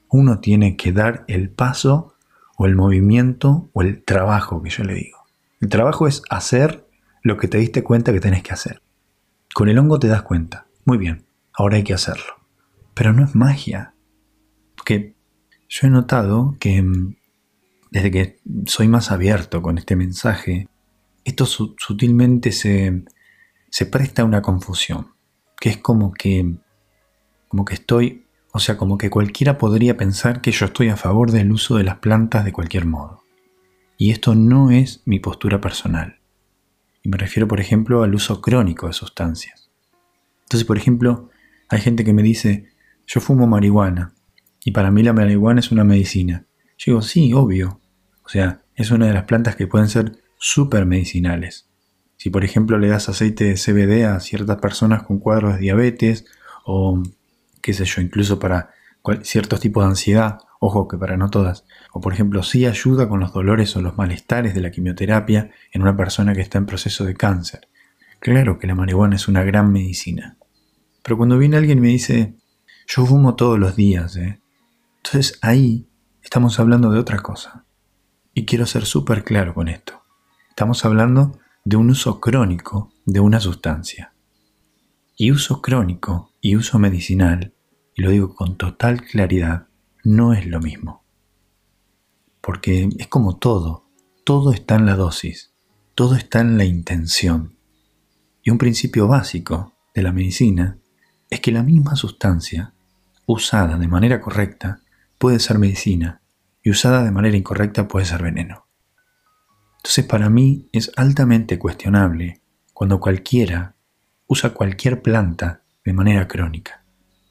Uno 0.08 0.38
tiene 0.38 0.76
que 0.76 0.92
dar 0.92 1.24
el 1.26 1.50
paso 1.50 2.14
o 2.56 2.66
el 2.66 2.76
movimiento 2.76 3.70
o 3.72 3.82
el 3.82 4.04
trabajo 4.04 4.62
que 4.62 4.70
yo 4.70 4.84
le 4.84 4.94
digo. 4.94 5.18
El 5.60 5.68
trabajo 5.68 6.06
es 6.06 6.22
hacer 6.30 6.86
lo 7.24 7.38
que 7.38 7.48
te 7.48 7.58
diste 7.58 7.82
cuenta 7.82 8.12
que 8.12 8.20
tenés 8.20 8.44
que 8.44 8.52
hacer. 8.52 8.82
Con 9.52 9.68
el 9.68 9.80
hongo 9.80 9.98
te 9.98 10.06
das 10.06 10.22
cuenta. 10.22 10.68
Muy 10.84 10.96
bien, 10.96 11.26
ahora 11.52 11.74
hay 11.74 11.82
que 11.82 11.94
hacerlo. 11.94 12.37
Pero 12.98 13.12
no 13.12 13.24
es 13.24 13.36
magia. 13.36 13.94
Porque 14.76 15.14
yo 15.68 15.86
he 15.86 15.90
notado 15.90 16.56
que 16.58 16.82
mm, 16.82 17.14
desde 17.92 18.10
que 18.10 18.40
soy 18.66 18.88
más 18.88 19.12
abierto 19.12 19.62
con 19.62 19.78
este 19.78 19.94
mensaje, 19.94 20.68
esto 21.24 21.46
sutilmente 21.46 22.50
se, 22.50 23.04
se 23.70 23.86
presta 23.86 24.22
a 24.22 24.24
una 24.24 24.42
confusión, 24.42 25.12
que 25.60 25.68
es 25.68 25.76
como 25.76 26.12
que, 26.12 26.56
como 27.46 27.64
que 27.64 27.74
estoy, 27.74 28.26
o 28.52 28.58
sea, 28.58 28.76
como 28.76 28.98
que 28.98 29.10
cualquiera 29.10 29.58
podría 29.58 29.96
pensar 29.96 30.40
que 30.40 30.50
yo 30.50 30.66
estoy 30.66 30.88
a 30.88 30.96
favor 30.96 31.30
del 31.30 31.52
uso 31.52 31.76
de 31.76 31.84
las 31.84 31.98
plantas 31.98 32.44
de 32.44 32.52
cualquier 32.52 32.84
modo. 32.84 33.22
Y 33.96 34.10
esto 34.10 34.34
no 34.34 34.72
es 34.72 35.02
mi 35.04 35.20
postura 35.20 35.60
personal. 35.60 36.18
Y 37.04 37.10
me 37.10 37.16
refiero, 37.16 37.46
por 37.46 37.60
ejemplo, 37.60 38.02
al 38.02 38.12
uso 38.16 38.40
crónico 38.40 38.88
de 38.88 38.92
sustancias. 38.92 39.70
Entonces, 40.42 40.66
por 40.66 40.78
ejemplo, 40.78 41.30
hay 41.68 41.80
gente 41.80 42.04
que 42.04 42.12
me 42.12 42.24
dice, 42.24 42.76
yo 43.08 43.20
fumo 43.20 43.46
marihuana, 43.46 44.12
y 44.62 44.70
para 44.72 44.90
mí 44.90 45.02
la 45.02 45.14
marihuana 45.14 45.60
es 45.60 45.72
una 45.72 45.82
medicina. 45.82 46.44
Yo 46.76 46.92
digo, 46.92 47.02
sí, 47.02 47.32
obvio. 47.32 47.80
O 48.22 48.28
sea, 48.28 48.60
es 48.74 48.90
una 48.90 49.06
de 49.06 49.14
las 49.14 49.24
plantas 49.24 49.56
que 49.56 49.66
pueden 49.66 49.88
ser 49.88 50.18
super 50.38 50.84
medicinales. 50.84 51.68
Si 52.18 52.28
por 52.28 52.44
ejemplo 52.44 52.78
le 52.78 52.88
das 52.88 53.08
aceite 53.08 53.44
de 53.44 53.54
CBD 53.54 54.04
a 54.04 54.20
ciertas 54.20 54.58
personas 54.58 55.04
con 55.04 55.20
cuadros 55.20 55.54
de 55.54 55.60
diabetes 55.60 56.26
o 56.64 57.02
qué 57.62 57.72
sé 57.72 57.86
yo, 57.86 58.02
incluso 58.02 58.38
para 58.38 58.70
ciertos 59.22 59.60
tipos 59.60 59.84
de 59.84 59.88
ansiedad, 59.88 60.38
ojo 60.60 60.86
que 60.86 60.98
para 60.98 61.16
no 61.16 61.30
todas, 61.30 61.64
o 61.94 62.00
por 62.00 62.12
ejemplo 62.12 62.42
si 62.42 62.66
ayuda 62.66 63.08
con 63.08 63.20
los 63.20 63.32
dolores 63.32 63.74
o 63.76 63.80
los 63.80 63.96
malestares 63.96 64.54
de 64.54 64.60
la 64.60 64.70
quimioterapia 64.70 65.50
en 65.72 65.82
una 65.82 65.96
persona 65.96 66.34
que 66.34 66.42
está 66.42 66.58
en 66.58 66.66
proceso 66.66 67.06
de 67.06 67.14
cáncer. 67.14 67.68
Claro 68.20 68.58
que 68.58 68.66
la 68.66 68.74
marihuana 68.74 69.16
es 69.16 69.28
una 69.28 69.44
gran 69.44 69.72
medicina. 69.72 70.36
Pero 71.02 71.16
cuando 71.16 71.38
viene 71.38 71.56
alguien 71.56 71.78
y 71.78 71.80
me 71.80 71.88
dice, 71.88 72.34
yo 72.88 73.04
fumo 73.04 73.36
todos 73.36 73.58
los 73.58 73.76
días, 73.76 74.16
¿eh? 74.16 74.40
entonces 74.96 75.38
ahí 75.42 75.86
estamos 76.22 76.58
hablando 76.58 76.90
de 76.90 76.98
otra 76.98 77.18
cosa. 77.18 77.66
Y 78.32 78.46
quiero 78.46 78.66
ser 78.66 78.86
súper 78.86 79.24
claro 79.24 79.52
con 79.52 79.68
esto. 79.68 80.02
Estamos 80.48 80.84
hablando 80.84 81.38
de 81.64 81.76
un 81.76 81.90
uso 81.90 82.18
crónico 82.18 82.92
de 83.04 83.20
una 83.20 83.40
sustancia. 83.40 84.14
Y 85.16 85.32
uso 85.32 85.60
crónico 85.60 86.32
y 86.40 86.56
uso 86.56 86.78
medicinal, 86.78 87.52
y 87.94 88.02
lo 88.02 88.10
digo 88.10 88.34
con 88.34 88.56
total 88.56 89.02
claridad, 89.02 89.66
no 90.02 90.32
es 90.32 90.46
lo 90.46 90.60
mismo. 90.60 91.04
Porque 92.40 92.88
es 92.98 93.08
como 93.08 93.36
todo, 93.36 93.84
todo 94.24 94.52
está 94.52 94.76
en 94.76 94.86
la 94.86 94.94
dosis, 94.94 95.52
todo 95.94 96.14
está 96.14 96.40
en 96.40 96.56
la 96.56 96.64
intención. 96.64 97.58
Y 98.42 98.50
un 98.50 98.56
principio 98.56 99.08
básico 99.08 99.74
de 99.94 100.02
la 100.02 100.12
medicina 100.12 100.78
es 101.28 101.40
que 101.40 101.52
la 101.52 101.62
misma 101.62 101.96
sustancia, 101.96 102.72
usada 103.28 103.76
de 103.76 103.88
manera 103.88 104.20
correcta, 104.22 104.80
puede 105.18 105.38
ser 105.38 105.58
medicina 105.58 106.22
y 106.62 106.70
usada 106.70 107.04
de 107.04 107.10
manera 107.10 107.36
incorrecta 107.36 107.86
puede 107.86 108.06
ser 108.06 108.22
veneno. 108.22 108.66
Entonces 109.76 110.06
para 110.06 110.30
mí 110.30 110.68
es 110.72 110.90
altamente 110.96 111.58
cuestionable 111.58 112.40
cuando 112.72 113.00
cualquiera 113.00 113.76
usa 114.26 114.54
cualquier 114.54 115.02
planta 115.02 115.62
de 115.84 115.92
manera 115.92 116.26
crónica. 116.26 116.84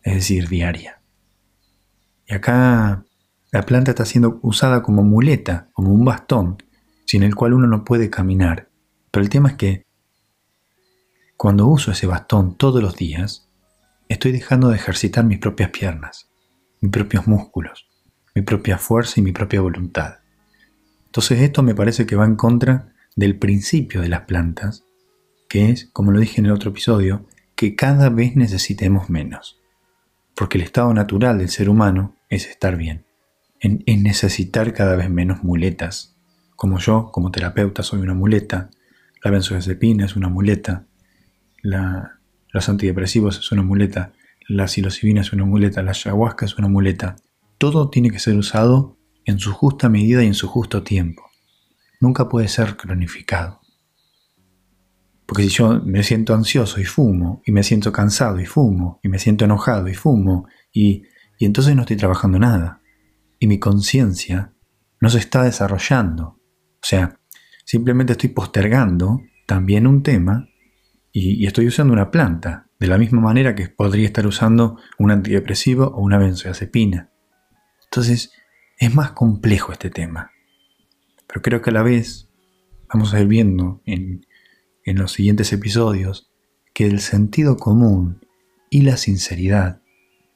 es 0.04 0.14
decir, 0.14 0.48
diaria. 0.48 1.02
Y 2.28 2.34
acá 2.34 3.04
la 3.52 3.64
planta 3.64 3.92
está 3.92 4.06
siendo 4.06 4.40
usada 4.44 4.84
como 4.84 5.04
muleta, 5.04 5.70
como 5.74 5.92
un 5.92 6.06
bastón, 6.06 6.64
sin 7.06 7.24
el 7.24 7.36
cual 7.36 7.54
uno 7.54 7.68
no 7.68 7.84
puede 7.84 8.10
caminar. 8.10 8.70
Pero 9.12 9.24
el 9.24 9.30
tema 9.30 9.50
es 9.50 9.56
que 9.56 9.86
cuando 11.36 11.68
uso 11.68 11.92
ese 11.92 12.08
bastón 12.08 12.56
todos 12.56 12.82
los 12.82 12.96
días, 12.96 13.47
estoy 14.10 14.32
dejando 14.32 14.70
de 14.70 14.76
ejercitar 14.76 15.24
mis 15.24 15.40
propias 15.40 15.70
piernas, 15.72 16.30
mis 16.82 16.92
propios 16.92 17.28
músculos, 17.28 17.88
mi 18.36 18.42
propia 18.42 18.78
fuerza 18.78 19.20
y 19.20 19.24
mi 19.24 19.32
propia 19.32 19.62
voluntad. 19.62 20.20
Entonces 21.06 21.42
esto 21.42 21.64
me 21.64 21.76
parece 21.76 22.06
que 22.06 22.16
va 22.16 22.26
en 22.26 22.36
contra 22.36 22.94
del 23.16 23.38
principio 23.38 24.02
de 24.02 24.10
las 24.10 24.22
plantas, 24.22 24.84
que 25.50 25.70
es, 25.70 25.90
como 25.92 26.12
lo 26.12 26.20
dije 26.20 26.40
en 26.40 26.46
el 26.46 26.52
otro 26.52 26.70
episodio, 26.72 27.26
que 27.56 27.76
cada 27.76 28.10
vez 28.10 28.36
necesitemos 28.36 29.10
menos. 29.10 29.60
Porque 30.36 30.58
el 30.58 30.64
estado 30.64 30.94
natural 30.94 31.40
del 31.40 31.50
ser 31.50 31.70
humano 31.70 32.16
es 32.30 32.46
estar 32.46 32.78
bien, 32.78 33.06
en, 33.60 33.84
necesitar 34.04 34.74
cada 34.74 34.96
vez 34.96 35.10
menos 35.10 35.44
muletas. 35.44 36.16
Como 36.56 36.78
yo, 36.78 37.10
como 37.12 37.32
terapeuta, 37.32 37.82
soy 37.82 38.02
una 38.02 38.14
muleta, 38.14 38.70
la 39.24 39.32
benzodiazepina 39.32 40.06
es 40.06 40.16
una 40.16 40.30
muleta, 40.30 40.86
la, 41.64 42.17
los 42.58 42.70
antidepresivos 42.70 43.38
es 43.38 43.52
una 43.52 43.62
muleta, 43.62 44.14
la 44.48 44.68
psilocibina 44.68 45.22
es 45.22 45.32
una 45.32 45.46
muleta, 45.46 45.84
la 45.84 45.92
ayahuasca 45.92 46.46
es 46.46 46.58
una 46.58 46.68
muleta. 46.68 47.16
Todo 47.60 47.92
tiene 47.92 48.10
que 48.10 48.18
ser 48.18 48.36
usado 48.36 48.98
en 49.26 49.38
su 49.38 49.54
justa 49.54 49.90
medida 49.90 50.24
y 50.24 50.28
en 50.28 50.34
su 50.34 50.48
justo 50.48 50.82
tiempo. 50.82 51.24
Nunca 52.02 52.28
puede 52.28 52.48
ser 52.48 52.76
cronificado. 52.76 53.62
Porque 55.28 55.44
si 55.44 55.50
yo 55.50 55.82
me 55.84 56.02
siento 56.02 56.34
ansioso 56.34 56.82
y 56.82 56.86
fumo, 56.86 57.44
y 57.46 57.52
me 57.52 57.62
siento 57.62 57.92
cansado 57.92 58.40
y 58.40 58.46
fumo, 58.48 59.00
y 59.04 59.10
me 59.10 59.20
siento 59.20 59.46
enojado 59.46 59.88
y 59.88 59.94
fumo, 59.94 60.48
y, 60.72 61.04
y 61.38 61.46
entonces 61.46 61.76
no 61.76 61.82
estoy 61.82 61.98
trabajando 61.98 62.40
nada. 62.40 62.82
Y 63.38 63.46
mi 63.46 63.60
conciencia 63.60 64.54
no 65.00 65.10
se 65.12 65.20
está 65.20 65.44
desarrollando. 65.44 66.40
O 66.82 66.86
sea, 66.86 67.20
simplemente 67.66 68.14
estoy 68.14 68.30
postergando 68.30 69.22
también 69.46 69.86
un 69.86 70.02
tema 70.02 70.48
y, 71.20 71.48
estoy 71.48 71.68
usando 71.68 71.94
una 71.94 72.12
planta, 72.12 72.68
de 72.80 72.86
la 72.86 73.00
misma 73.00 73.22
manera 73.22 73.56
que 73.56 73.70
podría 73.70 74.06
estar 74.06 74.28
usando 74.28 74.78
un 75.00 75.10
antidepresivo 75.10 75.88
o 75.88 76.02
una 76.02 76.20
benzodiazepina. 76.20 77.10
Entonces, 77.86 78.32
es 78.78 78.94
más 78.94 79.12
complejo 79.12 79.72
este 79.72 79.90
tema. 79.90 80.32
Pero 81.26 81.42
creo 81.42 81.62
que 81.64 81.72
a 81.72 81.74
la 81.74 81.82
vez 81.82 82.30
vamos 82.94 83.16
a 83.16 83.20
ir 83.20 83.28
viendo 83.28 83.82
en, 83.86 84.28
en 84.86 85.00
los 85.00 85.12
siguientes 85.12 85.52
episodios 85.54 86.32
que 86.76 86.86
el 86.86 87.00
sentido 87.00 87.58
común 87.58 88.22
y 88.70 88.84
la 88.84 88.96
sinceridad 88.98 89.82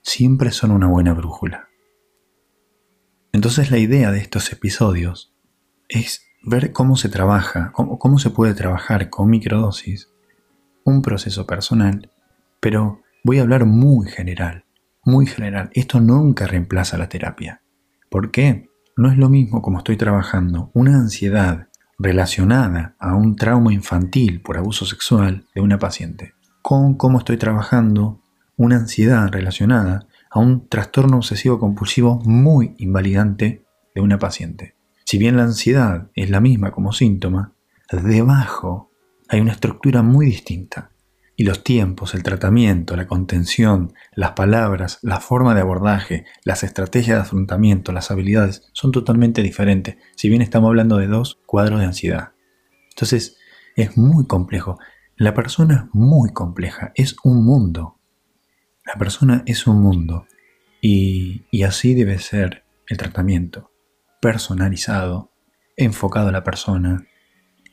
siempre 0.01 0.49
son 0.49 0.71
una 0.71 0.87
buena 0.87 1.13
brújula. 1.13 1.69
Entonces 3.33 3.69
la 3.69 3.77
idea 3.77 4.11
de 4.11 4.17
estos 4.17 4.51
episodios 4.51 5.35
es 5.89 6.23
ver 6.41 6.71
cómo 6.71 6.95
se 6.95 7.07
trabaja, 7.07 7.71
cómo, 7.71 7.99
cómo, 7.99 8.17
se 8.17 8.31
puede 8.31 8.55
trabajar 8.55 9.11
con 9.11 9.29
microdosis, 9.29 10.10
un 10.83 11.01
proceso 11.01 11.45
personal, 11.45 12.09
pero 12.59 13.01
voy 13.23 13.39
a 13.39 13.41
hablar 13.41 13.65
muy 13.65 14.07
general, 14.07 14.65
muy 15.03 15.25
general. 15.25 15.69
Esto 15.73 15.99
nunca 15.99 16.47
reemplaza 16.47 16.97
la 16.97 17.09
terapia. 17.09 17.61
¿Por 18.09 18.31
qué? 18.31 18.69
No 18.97 19.11
es 19.11 19.17
lo 19.17 19.29
mismo 19.29 19.61
como 19.61 19.77
estoy 19.77 19.97
trabajando 19.97 20.69
una 20.73 20.95
ansiedad 20.95 21.67
relacionada 21.97 22.95
a 22.99 23.15
un 23.15 23.35
trauma 23.35 23.73
infantil 23.73 24.41
por 24.41 24.57
abuso 24.57 24.85
sexual 24.85 25.45
de 25.55 25.61
una 25.61 25.79
paciente, 25.79 26.33
con 26.61 26.95
cómo 26.95 27.19
estoy 27.19 27.37
trabajando 27.37 28.21
una 28.57 28.77
ansiedad 28.77 29.29
relacionada 29.31 30.05
a 30.29 30.39
un 30.39 30.67
trastorno 30.67 31.17
obsesivo 31.17 31.59
compulsivo 31.59 32.21
muy 32.25 32.75
invalidante 32.77 33.65
de 33.95 34.01
una 34.01 34.19
paciente. 34.19 34.75
Si 35.05 35.17
bien 35.17 35.35
la 35.35 35.43
ansiedad 35.43 36.09
es 36.15 36.29
la 36.29 36.39
misma 36.39 36.71
como 36.71 36.93
síntoma, 36.93 37.53
debajo 37.91 38.90
hay 39.31 39.39
una 39.39 39.53
estructura 39.53 40.01
muy 40.01 40.25
distinta 40.25 40.91
y 41.37 41.45
los 41.45 41.63
tiempos, 41.63 42.13
el 42.15 42.21
tratamiento, 42.21 42.97
la 42.97 43.07
contención, 43.07 43.93
las 44.13 44.31
palabras, 44.31 44.99
la 45.03 45.21
forma 45.21 45.55
de 45.55 45.61
abordaje, 45.61 46.25
las 46.43 46.63
estrategias 46.63 47.15
de 47.15 47.21
afrontamiento, 47.21 47.93
las 47.93 48.11
habilidades 48.11 48.69
son 48.73 48.91
totalmente 48.91 49.41
diferentes, 49.41 49.95
si 50.17 50.27
bien 50.27 50.41
estamos 50.41 50.67
hablando 50.67 50.97
de 50.97 51.07
dos 51.07 51.39
cuadros 51.45 51.79
de 51.79 51.85
ansiedad. 51.85 52.33
Entonces, 52.89 53.37
es 53.77 53.97
muy 53.97 54.27
complejo. 54.27 54.77
La 55.15 55.33
persona 55.33 55.85
es 55.87 55.95
muy 55.95 56.33
compleja, 56.33 56.91
es 56.95 57.15
un 57.23 57.45
mundo. 57.45 57.97
La 58.85 58.95
persona 58.95 59.43
es 59.45 59.65
un 59.65 59.81
mundo 59.81 60.27
y, 60.81 61.45
y 61.51 61.63
así 61.63 61.93
debe 61.93 62.19
ser 62.19 62.65
el 62.85 62.97
tratamiento, 62.97 63.71
personalizado, 64.21 65.31
enfocado 65.77 66.27
a 66.27 66.33
la 66.33 66.43
persona, 66.43 67.05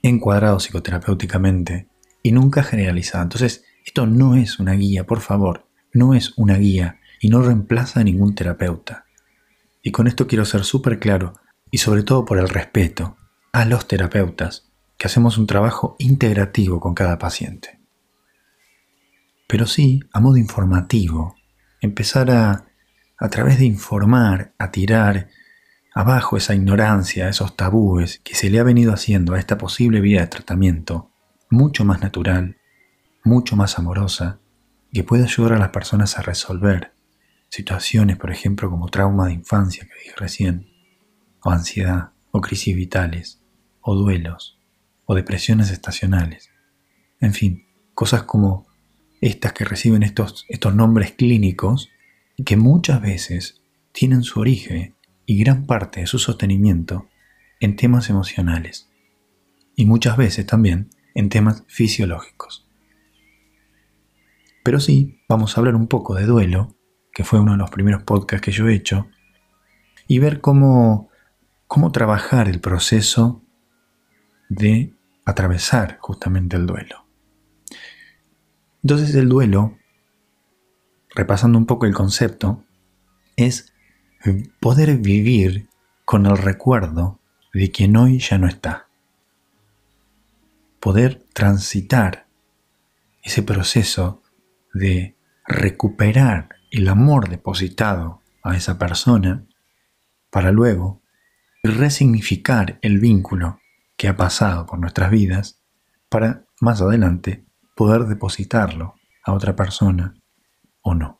encuadrado 0.02 0.60
psicoterapéuticamente, 0.60 1.88
y 2.22 2.32
nunca 2.32 2.62
generalizada. 2.62 3.22
Entonces, 3.24 3.64
esto 3.84 4.06
no 4.06 4.34
es 4.34 4.58
una 4.58 4.72
guía, 4.72 5.06
por 5.06 5.20
favor, 5.20 5.66
no 5.92 6.14
es 6.14 6.34
una 6.36 6.56
guía 6.56 7.00
y 7.20 7.28
no 7.28 7.42
reemplaza 7.42 8.00
a 8.00 8.04
ningún 8.04 8.34
terapeuta. 8.34 9.06
Y 9.82 9.92
con 9.92 10.06
esto 10.06 10.26
quiero 10.26 10.44
ser 10.44 10.64
súper 10.64 10.98
claro, 10.98 11.34
y 11.70 11.78
sobre 11.78 12.02
todo 12.02 12.24
por 12.24 12.38
el 12.38 12.48
respeto 12.48 13.16
a 13.52 13.64
los 13.64 13.88
terapeutas, 13.88 14.68
que 14.96 15.06
hacemos 15.06 15.38
un 15.38 15.46
trabajo 15.46 15.96
integrativo 15.98 16.80
con 16.80 16.94
cada 16.94 17.18
paciente. 17.18 17.80
Pero 19.46 19.66
sí, 19.66 20.00
a 20.12 20.20
modo 20.20 20.36
informativo, 20.36 21.36
empezar 21.80 22.30
a, 22.30 22.66
a 23.16 23.28
través 23.30 23.58
de 23.58 23.64
informar, 23.64 24.52
a 24.58 24.70
tirar 24.70 25.28
abajo 25.98 26.36
esa 26.36 26.54
ignorancia, 26.54 27.28
esos 27.28 27.56
tabúes 27.56 28.20
que 28.22 28.36
se 28.36 28.50
le 28.50 28.60
ha 28.60 28.62
venido 28.62 28.92
haciendo 28.92 29.34
a 29.34 29.40
esta 29.40 29.58
posible 29.58 30.00
vía 30.00 30.20
de 30.20 30.28
tratamiento, 30.28 31.10
mucho 31.50 31.84
más 31.84 32.00
natural, 32.00 32.56
mucho 33.24 33.56
más 33.56 33.80
amorosa, 33.80 34.38
que 34.92 35.02
puede 35.02 35.24
ayudar 35.24 35.54
a 35.54 35.58
las 35.58 35.70
personas 35.70 36.16
a 36.16 36.22
resolver 36.22 36.92
situaciones, 37.48 38.16
por 38.16 38.30
ejemplo, 38.30 38.70
como 38.70 38.90
trauma 38.90 39.26
de 39.26 39.32
infancia 39.32 39.88
que 39.88 39.98
dije 40.04 40.14
recién, 40.16 40.68
o 41.42 41.50
ansiedad, 41.50 42.10
o 42.30 42.40
crisis 42.40 42.76
vitales, 42.76 43.42
o 43.80 43.96
duelos, 43.96 44.56
o 45.04 45.16
depresiones 45.16 45.72
estacionales. 45.72 46.48
En 47.18 47.34
fin, 47.34 47.66
cosas 47.94 48.22
como 48.22 48.68
estas 49.20 49.52
que 49.52 49.64
reciben 49.64 50.04
estos, 50.04 50.46
estos 50.48 50.76
nombres 50.76 51.10
clínicos 51.10 51.90
y 52.36 52.44
que 52.44 52.56
muchas 52.56 53.02
veces 53.02 53.62
tienen 53.90 54.22
su 54.22 54.38
origen 54.38 54.94
y 55.28 55.36
gran 55.36 55.66
parte 55.66 56.00
de 56.00 56.06
su 56.06 56.18
sostenimiento 56.18 57.06
en 57.60 57.76
temas 57.76 58.08
emocionales. 58.08 58.88
Y 59.76 59.84
muchas 59.84 60.16
veces 60.16 60.46
también 60.46 60.88
en 61.14 61.28
temas 61.28 61.64
fisiológicos. 61.68 62.66
Pero 64.64 64.80
sí, 64.80 65.20
vamos 65.28 65.54
a 65.54 65.60
hablar 65.60 65.74
un 65.74 65.86
poco 65.86 66.14
de 66.14 66.24
duelo, 66.24 66.74
que 67.12 67.24
fue 67.24 67.40
uno 67.40 67.52
de 67.52 67.58
los 67.58 67.70
primeros 67.70 68.04
podcasts 68.04 68.42
que 68.42 68.52
yo 68.52 68.68
he 68.68 68.74
hecho, 68.74 69.06
y 70.06 70.18
ver 70.18 70.40
cómo, 70.40 71.10
cómo 71.66 71.92
trabajar 71.92 72.48
el 72.48 72.60
proceso 72.60 73.44
de 74.48 74.94
atravesar 75.26 75.98
justamente 76.00 76.56
el 76.56 76.64
duelo. 76.64 77.06
Entonces 78.82 79.14
el 79.14 79.28
duelo, 79.28 79.76
repasando 81.14 81.58
un 81.58 81.66
poco 81.66 81.84
el 81.84 81.92
concepto, 81.92 82.64
es 83.36 83.67
poder 84.60 84.96
vivir 84.96 85.68
con 86.04 86.26
el 86.26 86.36
recuerdo 86.38 87.18
de 87.52 87.70
quien 87.70 87.96
hoy 87.96 88.18
ya 88.18 88.38
no 88.38 88.46
está 88.46 88.88
poder 90.80 91.24
transitar 91.32 92.26
ese 93.22 93.42
proceso 93.42 94.22
de 94.72 95.16
recuperar 95.46 96.50
el 96.70 96.88
amor 96.88 97.28
depositado 97.28 98.22
a 98.42 98.56
esa 98.56 98.78
persona 98.78 99.44
para 100.30 100.52
luego 100.52 101.02
resignificar 101.62 102.78
el 102.82 102.98
vínculo 103.00 103.60
que 103.96 104.08
ha 104.08 104.16
pasado 104.16 104.66
por 104.66 104.78
nuestras 104.78 105.10
vidas 105.10 105.60
para 106.08 106.44
más 106.60 106.80
adelante 106.80 107.44
poder 107.74 108.04
depositarlo 108.04 108.94
a 109.24 109.32
otra 109.32 109.56
persona 109.56 110.14
o 110.82 110.94
no. 110.94 111.17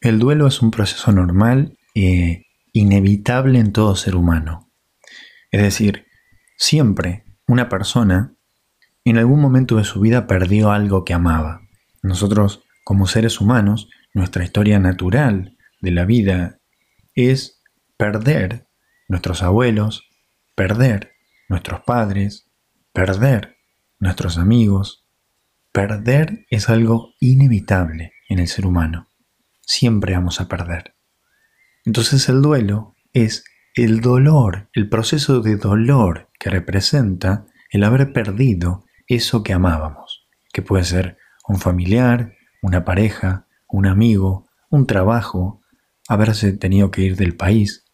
El 0.00 0.20
duelo 0.20 0.46
es 0.46 0.62
un 0.62 0.70
proceso 0.70 1.10
normal 1.10 1.76
e 1.94 2.46
inevitable 2.72 3.58
en 3.58 3.72
todo 3.72 3.96
ser 3.96 4.14
humano. 4.14 4.70
Es 5.50 5.62
decir, 5.62 6.06
siempre 6.56 7.24
una 7.48 7.68
persona 7.68 8.36
en 9.04 9.18
algún 9.18 9.40
momento 9.40 9.76
de 9.76 9.84
su 9.84 10.00
vida 10.00 10.28
perdió 10.28 10.70
algo 10.70 11.04
que 11.04 11.14
amaba. 11.14 11.62
Nosotros, 12.02 12.62
como 12.84 13.08
seres 13.08 13.40
humanos, 13.40 13.88
nuestra 14.14 14.44
historia 14.44 14.78
natural 14.78 15.56
de 15.80 15.90
la 15.90 16.04
vida 16.04 16.60
es 17.14 17.60
perder 17.96 18.68
nuestros 19.08 19.42
abuelos, 19.42 20.04
perder 20.54 21.12
nuestros 21.48 21.80
padres, 21.80 22.48
perder 22.92 23.56
nuestros 23.98 24.38
amigos. 24.38 25.06
Perder 25.72 26.46
es 26.50 26.68
algo 26.68 27.14
inevitable 27.18 28.12
en 28.28 28.38
el 28.38 28.46
ser 28.46 28.66
humano. 28.66 29.08
Siempre 29.68 30.14
vamos 30.14 30.40
a 30.40 30.48
perder. 30.48 30.96
Entonces 31.84 32.26
el 32.30 32.40
duelo 32.40 32.96
es 33.12 33.44
el 33.74 34.00
dolor, 34.00 34.70
el 34.72 34.88
proceso 34.88 35.42
de 35.42 35.56
dolor 35.56 36.30
que 36.40 36.48
representa 36.48 37.44
el 37.70 37.84
haber 37.84 38.14
perdido 38.14 38.86
eso 39.08 39.42
que 39.42 39.52
amábamos, 39.52 40.26
que 40.54 40.62
puede 40.62 40.84
ser 40.84 41.18
un 41.46 41.58
familiar, 41.58 42.32
una 42.62 42.86
pareja, 42.86 43.46
un 43.68 43.86
amigo, 43.86 44.48
un 44.70 44.86
trabajo, 44.86 45.60
haberse 46.08 46.54
tenido 46.54 46.90
que 46.90 47.02
ir 47.02 47.16
del 47.16 47.36
país. 47.36 47.84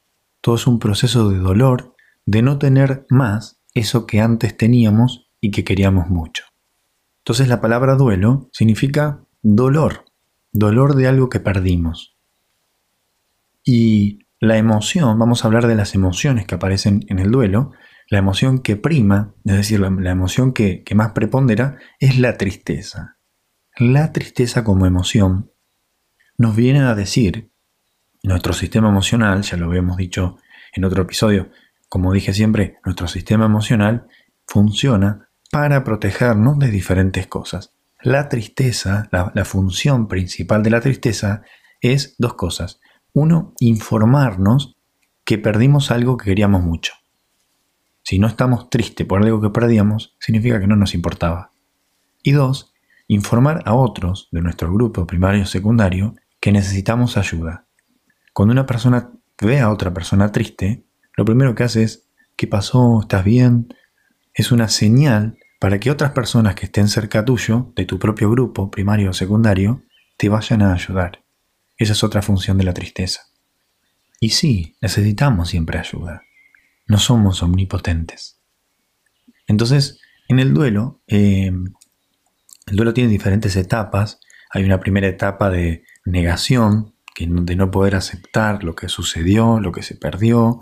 Todo 0.41 0.55
es 0.55 0.69
un 0.69 0.79
proceso 0.79 1.29
de 1.29 1.39
dolor 1.39 1.97
de 2.25 2.43
no 2.43 2.57
tener 2.57 3.05
más 3.11 3.61
eso 3.75 4.07
que 4.07 4.21
antes 4.21 4.57
teníamos 4.57 5.29
y 5.41 5.51
que 5.51 5.65
queríamos 5.65 6.09
mucho. 6.09 6.45
Entonces 7.25 7.49
la 7.49 7.61
palabra 7.61 7.97
duelo 7.97 8.49
significa 8.53 9.25
dolor, 9.43 10.04
dolor 10.55 10.95
de 10.95 11.09
algo 11.09 11.29
que 11.29 11.41
perdimos. 11.41 12.17
Y 13.63 14.21
la 14.41 14.57
emoción, 14.57 15.19
vamos 15.19 15.45
a 15.45 15.49
hablar 15.49 15.67
de 15.67 15.75
las 15.75 15.95
emociones 15.95 16.47
que 16.47 16.55
aparecen 16.55 17.05
en 17.09 17.19
el 17.19 17.31
duelo, 17.31 17.73
la 18.09 18.19
emoción 18.19 18.61
que 18.61 18.77
prima, 18.77 19.35
es 19.45 19.57
decir, 19.57 19.81
la, 19.81 20.11
emoción 20.11 20.53
que, 20.53 20.83
que 20.85 20.95
más 20.95 21.13
prepondera, 21.13 21.77
es 21.99 22.19
la 22.19 22.37
tristeza. 22.37 23.17
La 23.77 24.13
tristeza 24.13 24.63
como 24.63 24.87
emoción 24.87 25.51
nos 26.39 26.55
viene 26.55 26.81
a 26.81 26.95
decir, 26.95 27.51
nuestro 28.23 28.53
sistema 28.53 28.89
emocional, 28.89 29.43
ya 29.43 29.57
lo 29.57 29.67
habíamos 29.67 29.97
dicho 29.97 30.37
en 30.73 30.85
otro 30.85 31.03
episodio, 31.03 31.51
como 31.89 32.13
dije 32.13 32.33
siempre, 32.33 32.79
nuestro 32.85 33.09
sistema 33.09 33.47
emocional 33.47 34.07
funciona 34.47 35.29
para 35.51 35.83
protegernos 35.83 36.59
de 36.59 36.71
diferentes 36.71 37.27
cosas. 37.27 37.74
La 38.05 38.29
tristeza, 38.29 39.09
la, 39.11 39.47
función 39.47 40.09
principal 40.09 40.63
de 40.63 40.69
la 40.69 40.83
tristeza 40.83 41.41
es 41.81 42.17
dos 42.19 42.35
cosas. 42.35 42.79
Uno, 43.15 43.55
informarnos 43.61 44.77
que 45.25 45.39
perdimos 45.39 45.91
algo 45.91 46.19
que 46.19 46.27
queríamos 46.27 46.63
mucho. 46.63 46.93
Si 48.03 48.19
no 48.19 48.27
estamos 48.27 48.69
tristes 48.69 49.07
por 49.07 49.23
algo 49.23 49.41
que 49.41 49.49
perdíamos, 49.49 50.15
significa 50.21 50.61
que 50.61 50.67
no 50.67 50.77
nos 50.77 50.93
importaba. 50.93 51.53
Y 52.23 52.33
dos, 52.33 52.75
informar 53.09 53.63
a 53.65 53.73
otros 53.73 54.29
de 54.33 54.43
nuestro 54.43 54.71
grupo 54.71 55.07
primario 55.07 55.45
o 55.45 55.47
secundario 55.47 56.15
que 56.41 56.53
necesitamos 56.53 57.17
ayuda. 57.17 57.65
Cuando 58.35 58.53
una 58.53 58.67
persona 58.67 59.13
ve 59.41 59.61
a 59.61 59.71
otra 59.71 59.95
persona 59.95 60.31
triste, 60.31 60.85
lo 61.17 61.25
primero 61.25 61.55
que 61.55 61.65
hace 61.65 61.85
es, 61.85 62.07
¿qué 62.37 62.47
pasó? 62.47 63.01
¿Estás 63.01 63.25
bien? 63.25 63.75
Es 64.35 64.53
una 64.53 64.69
señal 64.69 65.39
para 65.65 65.81
que 65.81 65.91
otras 65.91 66.11
personas 66.11 66.55
que 66.57 66.67
estén 66.67 66.89
cerca 66.89 67.25
tuyo, 67.25 67.73
de 67.75 67.87
tu 67.87 67.99
propio 67.99 68.31
grupo, 68.31 68.71
primario 68.71 69.09
o 69.09 69.13
secundario, 69.15 69.83
te 70.19 70.29
vayan 70.29 70.61
a 70.61 70.75
ayudar. 70.75 71.25
Esa 71.79 71.95
es 71.95 72.05
otra 72.05 72.21
función 72.21 72.59
de 72.59 72.65
la 72.65 72.75
tristeza. 72.75 73.23
Y 74.21 74.29
sí, 74.29 74.77
necesitamos 74.83 75.49
siempre 75.49 75.79
ayuda. 75.79 76.23
No 76.87 76.99
somos 76.99 77.43
omnipotentes. 77.43 78.43
Entonces, 79.47 80.03
en 80.29 80.39
el 80.39 80.53
duelo, 80.53 81.01
eh, 81.07 81.51
el 82.67 82.77
duelo 82.77 82.93
tiene 82.93 83.09
diferentes 83.09 83.57
etapas. 83.57 84.21
Hay 84.51 84.65
una 84.65 84.81
primera 84.81 85.09
etapa 85.09 85.49
de 85.49 85.83
negación, 86.05 86.95
de 87.19 87.57
no 87.57 87.71
poder 87.71 87.95
aceptar 87.95 88.65
lo 88.65 88.75
que 88.75 88.91
sucedió, 88.91 89.61
lo 89.61 89.73
que 89.73 89.83
se 89.83 89.97
perdió. 89.97 90.61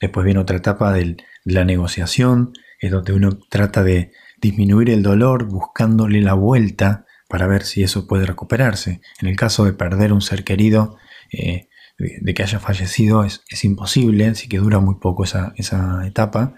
Después 0.00 0.24
viene 0.24 0.38
otra 0.38 0.58
etapa 0.58 0.92
de 0.92 1.16
la 1.42 1.64
negociación, 1.64 2.52
es 2.78 2.92
donde 2.92 3.14
uno 3.14 3.36
trata 3.50 3.82
de 3.82 4.12
disminuir 4.44 4.90
el 4.90 5.02
dolor 5.02 5.46
buscándole 5.46 6.20
la 6.20 6.34
vuelta 6.34 7.06
para 7.28 7.46
ver 7.46 7.64
si 7.64 7.82
eso 7.82 8.06
puede 8.06 8.26
recuperarse. 8.26 9.00
En 9.20 9.28
el 9.28 9.36
caso 9.36 9.64
de 9.64 9.72
perder 9.72 10.12
un 10.12 10.20
ser 10.20 10.44
querido, 10.44 10.98
eh, 11.32 11.68
de, 11.96 12.34
que 12.34 12.42
haya 12.42 12.60
fallecido, 12.60 13.24
es, 13.24 13.64
imposible, 13.64 14.26
así 14.26 14.46
que 14.46 14.58
dura 14.58 14.80
muy 14.80 14.96
poco 14.96 15.24
esa, 15.24 15.54
esa 15.56 16.06
etapa. 16.06 16.54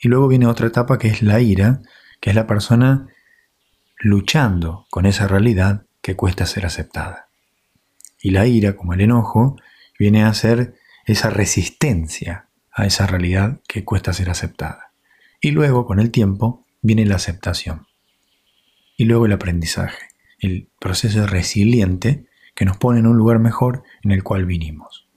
Y 0.00 0.08
luego 0.08 0.26
viene 0.26 0.46
otra 0.46 0.66
etapa 0.66 0.98
que 0.98 1.06
es 1.06 1.22
la 1.22 1.40
ira, 1.40 1.80
que 2.20 2.30
es 2.30 2.36
la 2.36 2.48
persona 2.48 3.06
luchando 4.00 4.86
con 4.90 5.06
esa 5.06 5.28
realidad 5.28 5.86
que 6.02 6.16
cuesta 6.16 6.44
ser 6.44 6.66
aceptada. 6.66 7.28
Y 8.20 8.30
la 8.30 8.48
ira, 8.48 8.74
como 8.74 8.94
el 8.94 9.00
enojo, 9.00 9.56
viene 9.96 10.24
a 10.24 10.34
ser 10.34 10.74
esa 11.06 11.30
resistencia 11.30 12.48
a 12.72 12.84
esa 12.86 13.06
realidad 13.06 13.60
que 13.68 13.84
cuesta 13.84 14.12
ser 14.12 14.28
aceptada. 14.28 14.92
Y 15.40 15.52
luego, 15.52 15.86
con 15.86 16.00
el 16.00 16.10
tiempo, 16.10 16.66
viene 16.82 17.06
la 17.06 17.16
aceptación. 17.16 17.86
Y 18.96 19.04
luego 19.04 19.26
el 19.26 19.32
aprendizaje, 19.32 20.08
el 20.38 20.68
proceso 20.80 21.26
resiliente 21.26 22.26
que 22.54 22.64
nos 22.64 22.76
pone 22.76 22.98
en 22.98 23.06
un 23.06 23.16
lugar 23.16 23.38
mejor 23.38 23.84
en 24.02 24.10
el 24.10 24.22
cual 24.22 24.44
vinimos. 24.44 25.08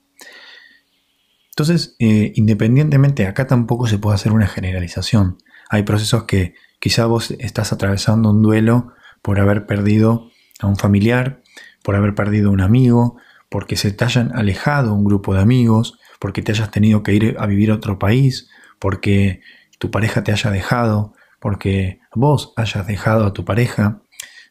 Entonces, 1.49 1.95
eh, 1.99 2.31
independientemente, 2.35 3.27
acá 3.27 3.47
tampoco 3.47 3.87
se 3.87 3.97
puede 3.97 4.15
hacer 4.15 4.31
una 4.31 4.47
generalización. 4.47 5.37
Hay 5.69 5.83
procesos 5.83 6.23
que 6.23 6.53
quizá 6.79 7.05
vos 7.05 7.31
estás 7.39 7.73
atravesando 7.73 8.29
un 8.29 8.41
duelo 8.41 8.93
por 9.21 9.39
haber 9.39 9.65
perdido 9.65 10.29
a 10.59 10.67
un 10.67 10.77
familiar, 10.77 11.41
por 11.83 11.95
haber 11.95 12.15
perdido 12.15 12.49
a 12.49 12.53
un 12.53 12.61
amigo, 12.61 13.17
porque 13.49 13.75
se 13.75 13.91
te 13.91 14.05
hayan 14.05 14.31
alejado 14.35 14.93
un 14.93 15.03
grupo 15.03 15.33
de 15.33 15.41
amigos, 15.41 15.99
porque 16.19 16.41
te 16.41 16.51
hayas 16.51 16.71
tenido 16.71 17.03
que 17.03 17.13
ir 17.13 17.35
a 17.39 17.47
vivir 17.47 17.71
a 17.71 17.75
otro 17.75 17.99
país, 17.99 18.49
porque 18.79 19.41
tu 19.77 19.91
pareja 19.91 20.23
te 20.23 20.31
haya 20.31 20.51
dejado, 20.51 21.13
porque 21.41 21.99
vos 22.13 22.53
hayas 22.55 22.87
dejado 22.87 23.25
a 23.25 23.33
tu 23.33 23.43
pareja. 23.43 24.03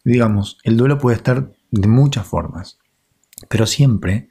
Digamos, 0.04 0.58
el 0.64 0.76
duelo 0.76 0.98
puede 0.98 1.16
estar 1.16 1.52
de 1.70 1.88
muchas 1.88 2.26
formas, 2.26 2.78
pero 3.48 3.64
siempre, 3.64 4.28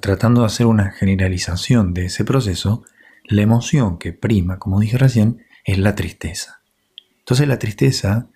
tratando 0.00 0.40
de 0.40 0.46
hacer 0.46 0.66
una 0.66 0.90
generalización 0.90 1.92
de 1.92 2.06
ese 2.06 2.24
proceso, 2.24 2.82
la 3.24 3.42
emoción 3.42 3.98
que 3.98 4.14
prima, 4.14 4.58
como 4.58 4.80
dije 4.80 4.96
recién, 4.96 5.44
es 5.64 5.78
la 5.78 5.94
tristeza. 5.94 6.62
Entonces 7.18 7.46
la 7.46 7.58
tristeza 7.58 8.30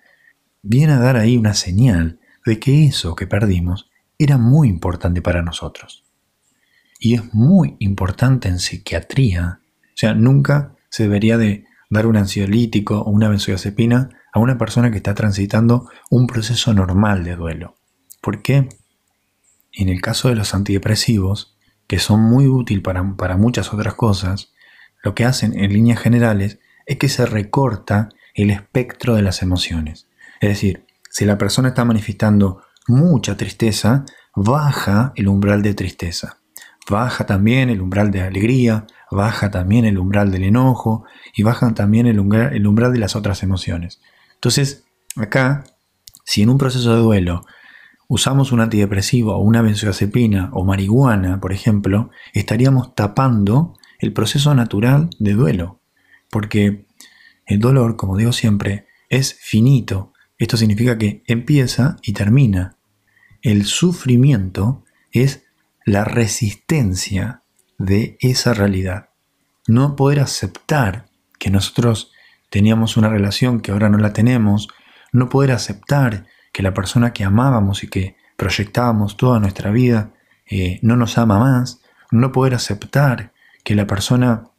viene 0.61 0.93
a 0.93 0.99
dar 0.99 1.17
ahí 1.17 1.35
una 1.35 1.55
señal 1.55 2.19
de 2.45 2.59
que 2.59 2.85
eso 2.85 3.15
que 3.15 3.25
perdimos 3.25 3.89
era 4.19 4.37
muy 4.37 4.69
importante 4.69 5.23
para 5.23 5.41
nosotros. 5.41 6.05
Y 6.99 7.15
es 7.15 7.33
muy 7.33 7.75
importante 7.79 8.49
en 8.49 8.59
psiquiatría. 8.59 9.61
O 9.81 9.95
sea, 9.97 10.13
nunca 10.13 10.75
se 10.89 11.03
debería 11.03 11.39
de 11.39 11.65
dar 11.93 12.07
un 12.07 12.17
ansiolítico 12.17 12.99
o 12.99 13.09
una 13.09 13.29
benzodiazepina 13.29 14.09
a 14.33 14.39
una 14.39 14.57
persona 14.57 14.91
que 14.91 14.97
está 14.97 15.13
transitando 15.13 15.89
un 16.09 16.27
proceso 16.27 16.73
normal 16.73 17.23
de 17.23 17.35
duelo. 17.35 17.75
Porque 18.19 18.67
en 19.71 19.89
el 19.89 20.01
caso 20.01 20.29
de 20.29 20.35
los 20.35 20.53
antidepresivos, 20.53 21.55
que 21.87 21.99
son 21.99 22.21
muy 22.21 22.47
útiles 22.47 22.83
para, 22.83 23.15
para 23.15 23.37
muchas 23.37 23.73
otras 23.73 23.93
cosas, 23.93 24.51
lo 25.03 25.13
que 25.15 25.25
hacen 25.25 25.57
en 25.57 25.71
líneas 25.71 25.99
generales 25.99 26.59
es 26.85 26.97
que 26.97 27.09
se 27.09 27.25
recorta 27.25 28.09
el 28.33 28.49
espectro 28.49 29.15
de 29.15 29.21
las 29.21 29.41
emociones. 29.41 30.07
Es 30.41 30.49
decir, 30.49 30.85
si 31.09 31.25
la 31.25 31.37
persona 31.37 31.69
está 31.69 31.85
manifestando 31.85 32.63
mucha 32.87 33.37
tristeza, 33.37 34.05
baja 34.35 35.13
el 35.15 35.27
umbral 35.27 35.61
de 35.61 35.73
tristeza. 35.73 36.39
Baja 36.89 37.25
también 37.25 37.69
el 37.69 37.81
umbral 37.81 38.11
de 38.11 38.21
alegría, 38.21 38.85
baja 39.09 39.51
también 39.51 39.85
el 39.85 39.97
umbral 39.97 40.31
del 40.31 40.43
enojo 40.43 41.05
y 41.35 41.43
baja 41.43 41.73
también 41.73 42.07
el 42.07 42.19
umbral, 42.19 42.53
el 42.53 42.67
umbral 42.67 42.91
de 42.91 42.99
las 42.99 43.15
otras 43.15 43.43
emociones. 43.43 44.01
Entonces, 44.35 44.83
acá, 45.15 45.63
si 46.25 46.41
en 46.41 46.49
un 46.49 46.57
proceso 46.57 46.93
de 46.93 47.01
duelo 47.01 47.45
usamos 48.07 48.51
un 48.51 48.59
antidepresivo 48.59 49.35
o 49.35 49.39
una 49.39 49.61
benzodiazepina 49.61 50.49
o 50.53 50.65
marihuana, 50.65 51.39
por 51.39 51.53
ejemplo, 51.53 52.11
estaríamos 52.33 52.93
tapando 52.95 53.77
el 53.99 54.13
proceso 54.13 54.53
natural 54.53 55.09
de 55.19 55.33
duelo. 55.33 55.79
Porque 56.29 56.85
el 57.45 57.59
dolor, 57.59 57.95
como 57.95 58.17
digo 58.17 58.33
siempre, 58.33 58.87
es 59.09 59.37
finito. 59.41 60.11
Esto 60.37 60.57
significa 60.57 60.97
que 60.97 61.23
empieza 61.27 61.97
y 62.01 62.13
termina. 62.13 62.77
El 63.41 63.65
sufrimiento 63.65 64.83
es 65.11 65.42
la 65.85 66.05
resistencia 66.05 67.43
de 67.77 68.17
esa 68.19 68.53
realidad. 68.53 69.09
No 69.67 69.95
poder 69.95 70.19
aceptar 70.19 71.07
que 71.39 71.49
nosotros 71.49 72.11
teníamos 72.49 72.97
una 72.97 73.09
relación 73.09 73.61
que 73.61 73.71
ahora 73.71 73.89
no 73.89 73.97
la 73.97 74.13
tenemos, 74.13 74.67
no 75.11 75.29
poder 75.29 75.51
aceptar 75.51 76.25
que 76.51 76.63
la 76.63 76.73
persona 76.73 77.13
que 77.13 77.23
amábamos 77.23 77.83
y 77.83 77.89
que 77.89 78.15
proyectábamos 78.37 79.17
toda 79.17 79.39
nuestra 79.39 79.71
vida 79.71 80.11
eh, 80.45 80.79
no 80.81 80.95
nos 80.95 81.17
ama 81.17 81.39
más, 81.39 81.81
no 82.11 82.31
poder 82.31 82.53
aceptar 82.53 83.33
que 83.63 83.75
la 83.75 83.87
persona 83.87 84.49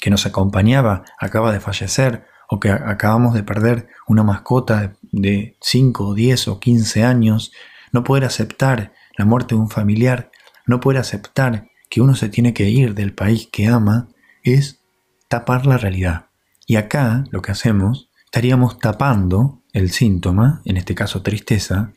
que 0.00 0.10
nos 0.10 0.26
acompañaba 0.26 1.04
acaba 1.18 1.52
de 1.52 1.60
fallecer 1.60 2.26
o 2.48 2.60
que 2.60 2.70
acabamos 2.70 3.34
de 3.34 3.42
perder 3.42 3.88
una 4.06 4.22
mascota 4.22 4.94
de 5.12 5.56
5, 5.60 6.14
10 6.14 6.48
o 6.48 6.60
15 6.60 7.04
años, 7.04 7.52
no 7.92 8.04
poder 8.04 8.24
aceptar 8.24 8.92
la 9.16 9.24
muerte 9.24 9.54
de 9.54 9.60
un 9.60 9.70
familiar, 9.70 10.30
no 10.66 10.80
poder 10.80 10.98
aceptar 10.98 11.68
que 11.88 12.00
uno 12.00 12.14
se 12.14 12.28
tiene 12.28 12.54
que 12.54 12.68
ir 12.68 12.94
del 12.94 13.12
país 13.12 13.48
que 13.50 13.66
ama 13.66 14.08
es 14.42 14.80
tapar 15.28 15.66
la 15.66 15.78
realidad. 15.78 16.26
Y 16.66 16.76
acá 16.76 17.24
lo 17.30 17.42
que 17.42 17.52
hacemos, 17.52 18.08
estaríamos 18.24 18.78
tapando 18.78 19.60
el 19.72 19.90
síntoma, 19.90 20.62
en 20.64 20.76
este 20.76 20.94
caso 20.94 21.22
tristeza, 21.22 21.92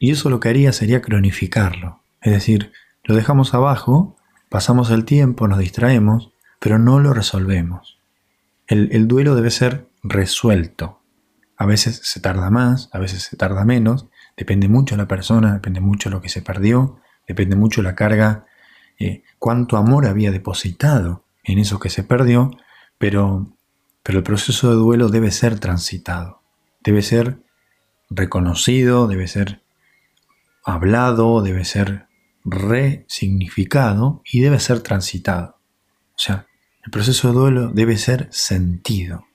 Y 0.00 0.12
eso 0.12 0.30
lo 0.30 0.38
que 0.38 0.48
haría 0.48 0.72
sería 0.72 1.02
cronificarlo. 1.02 2.00
Es 2.22 2.32
decir, 2.32 2.72
lo 3.02 3.16
dejamos 3.16 3.52
abajo, 3.52 4.16
pasamos 4.48 4.90
el 4.90 5.04
tiempo, 5.04 5.48
nos 5.48 5.58
distraemos, 5.58 6.30
pero 6.60 6.78
no 6.78 7.00
lo 7.00 7.12
resolvemos. 7.14 7.98
El, 8.68 8.90
el 8.92 9.08
duelo 9.08 9.34
debe 9.34 9.50
ser 9.50 9.88
resuelto. 10.04 11.00
A 11.56 11.66
veces 11.66 12.00
se 12.04 12.20
tarda 12.20 12.48
más, 12.48 12.90
a 12.92 12.98
veces 13.00 13.24
se 13.24 13.36
tarda 13.36 13.64
menos, 13.64 14.06
depende 14.36 14.68
mucho 14.68 14.94
de 14.94 15.02
la 15.02 15.08
persona, 15.08 15.54
depende 15.54 15.80
mucho 15.80 16.10
de 16.10 16.14
lo 16.14 16.22
que 16.22 16.28
se 16.28 16.42
perdió, 16.42 17.00
depende 17.28 17.54
mucho 17.54 17.82
la 17.82 17.94
carga, 17.94 18.46
eh, 18.98 19.22
cuánto 19.38 19.76
amor 19.76 20.06
había 20.06 20.32
depositado 20.32 21.24
en 21.44 21.58
eso 21.58 21.78
que 21.78 21.90
se 21.90 22.02
perdió, 22.02 22.50
pero, 22.98 23.46
pero 24.02 24.18
el 24.18 24.24
proceso 24.24 24.70
de 24.70 24.76
duelo 24.76 25.08
debe 25.08 25.30
ser 25.30 25.60
transitado, 25.60 26.42
debe 26.82 27.02
ser 27.02 27.38
reconocido, 28.10 29.06
debe 29.06 29.28
ser 29.28 29.62
hablado, 30.64 31.42
debe 31.42 31.64
ser 31.64 32.08
resignificado 32.44 34.22
y 34.24 34.40
debe 34.40 34.58
ser 34.58 34.80
transitado. 34.80 35.58
O 36.16 36.18
sea, 36.18 36.46
el 36.84 36.90
proceso 36.90 37.28
de 37.28 37.34
duelo 37.34 37.68
debe 37.68 37.96
ser 37.96 38.28
sentido. 38.30 39.26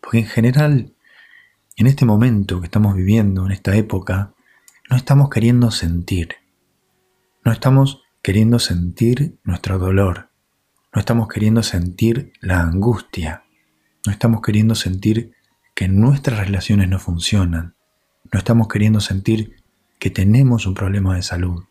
Porque 0.00 0.18
en 0.18 0.26
general, 0.26 0.94
en 1.76 1.86
este 1.86 2.04
momento 2.04 2.60
que 2.60 2.66
estamos 2.66 2.94
viviendo, 2.94 3.44
en 3.44 3.52
esta 3.52 3.74
época, 3.76 4.34
no 4.88 4.96
estamos 4.96 5.30
queriendo 5.30 5.70
sentir. 5.70 6.36
No 7.46 7.52
estamos 7.52 8.02
queriendo 8.22 8.58
sentir 8.58 9.38
nuestro 9.44 9.78
dolor. 9.78 10.32
No 10.92 10.98
estamos 10.98 11.28
queriendo 11.28 11.62
sentir 11.62 12.32
la 12.40 12.58
angustia. 12.58 13.44
No 14.04 14.10
estamos 14.10 14.40
queriendo 14.40 14.74
sentir 14.74 15.32
que 15.72 15.86
nuestras 15.86 16.40
relaciones 16.40 16.88
no 16.88 16.98
funcionan. 16.98 17.76
No 18.32 18.40
estamos 18.40 18.66
queriendo 18.66 18.98
sentir 18.98 19.62
que 20.00 20.10
tenemos 20.10 20.66
un 20.66 20.74
problema 20.74 21.14
de 21.14 21.22
salud, 21.22 21.62